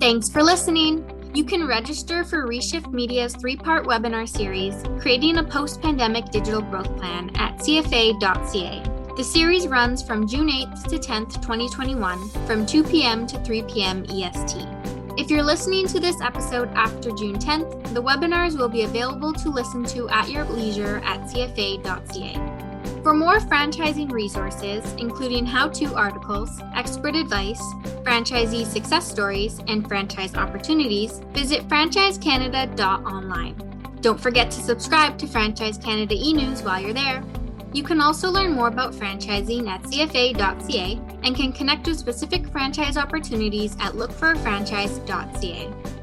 Thanks 0.00 0.30
for 0.30 0.42
listening. 0.42 1.04
You 1.34 1.44
can 1.44 1.66
register 1.66 2.24
for 2.24 2.46
Reshift 2.46 2.90
Media's 2.90 3.36
three 3.36 3.56
part 3.56 3.86
webinar 3.86 4.26
series, 4.26 4.82
Creating 4.98 5.36
a 5.36 5.44
Post 5.44 5.82
Pandemic 5.82 6.30
Digital 6.30 6.62
Growth 6.62 6.96
Plan, 6.96 7.30
at 7.36 7.58
CFA.ca. 7.58 8.82
The 9.16 9.24
series 9.24 9.68
runs 9.68 10.02
from 10.02 10.26
June 10.26 10.48
8th 10.48 10.84
to 10.88 10.96
10th, 10.96 11.34
2021, 11.42 12.28
from 12.46 12.64
2 12.64 12.84
p.m. 12.84 13.26
to 13.26 13.38
3 13.44 13.62
p.m. 13.62 14.04
EST. 14.08 14.75
If 15.16 15.30
you're 15.30 15.42
listening 15.42 15.88
to 15.88 15.98
this 15.98 16.20
episode 16.20 16.68
after 16.74 17.10
June 17.10 17.38
10th, 17.38 17.94
the 17.94 18.02
webinars 18.02 18.58
will 18.58 18.68
be 18.68 18.82
available 18.82 19.32
to 19.32 19.48
listen 19.48 19.82
to 19.86 20.10
at 20.10 20.28
your 20.28 20.44
leisure 20.44 20.98
at 20.98 21.22
CFA.ca. 21.22 23.02
For 23.02 23.14
more 23.14 23.38
franchising 23.38 24.10
resources, 24.10 24.84
including 24.98 25.46
how 25.46 25.70
to 25.70 25.94
articles, 25.94 26.60
expert 26.74 27.16
advice, 27.16 27.62
franchisee 28.02 28.66
success 28.66 29.10
stories, 29.10 29.58
and 29.68 29.88
franchise 29.88 30.34
opportunities, 30.34 31.20
visit 31.32 31.66
franchisecanada.online. 31.66 33.98
Don't 34.02 34.20
forget 34.20 34.50
to 34.50 34.60
subscribe 34.60 35.16
to 35.16 35.26
Franchise 35.26 35.78
Canada 35.78 36.14
e 36.14 36.34
News 36.34 36.62
while 36.62 36.78
you're 36.78 36.92
there. 36.92 37.24
You 37.72 37.82
can 37.82 38.00
also 38.00 38.30
learn 38.30 38.52
more 38.52 38.68
about 38.68 38.92
franchising 38.92 39.68
at 39.68 39.82
cfa.ca 39.82 41.00
and 41.22 41.36
can 41.36 41.52
connect 41.52 41.86
with 41.86 41.98
specific 41.98 42.48
franchise 42.48 42.96
opportunities 42.96 43.76
at 43.80 43.92
lookforafranchise.ca. 43.92 45.95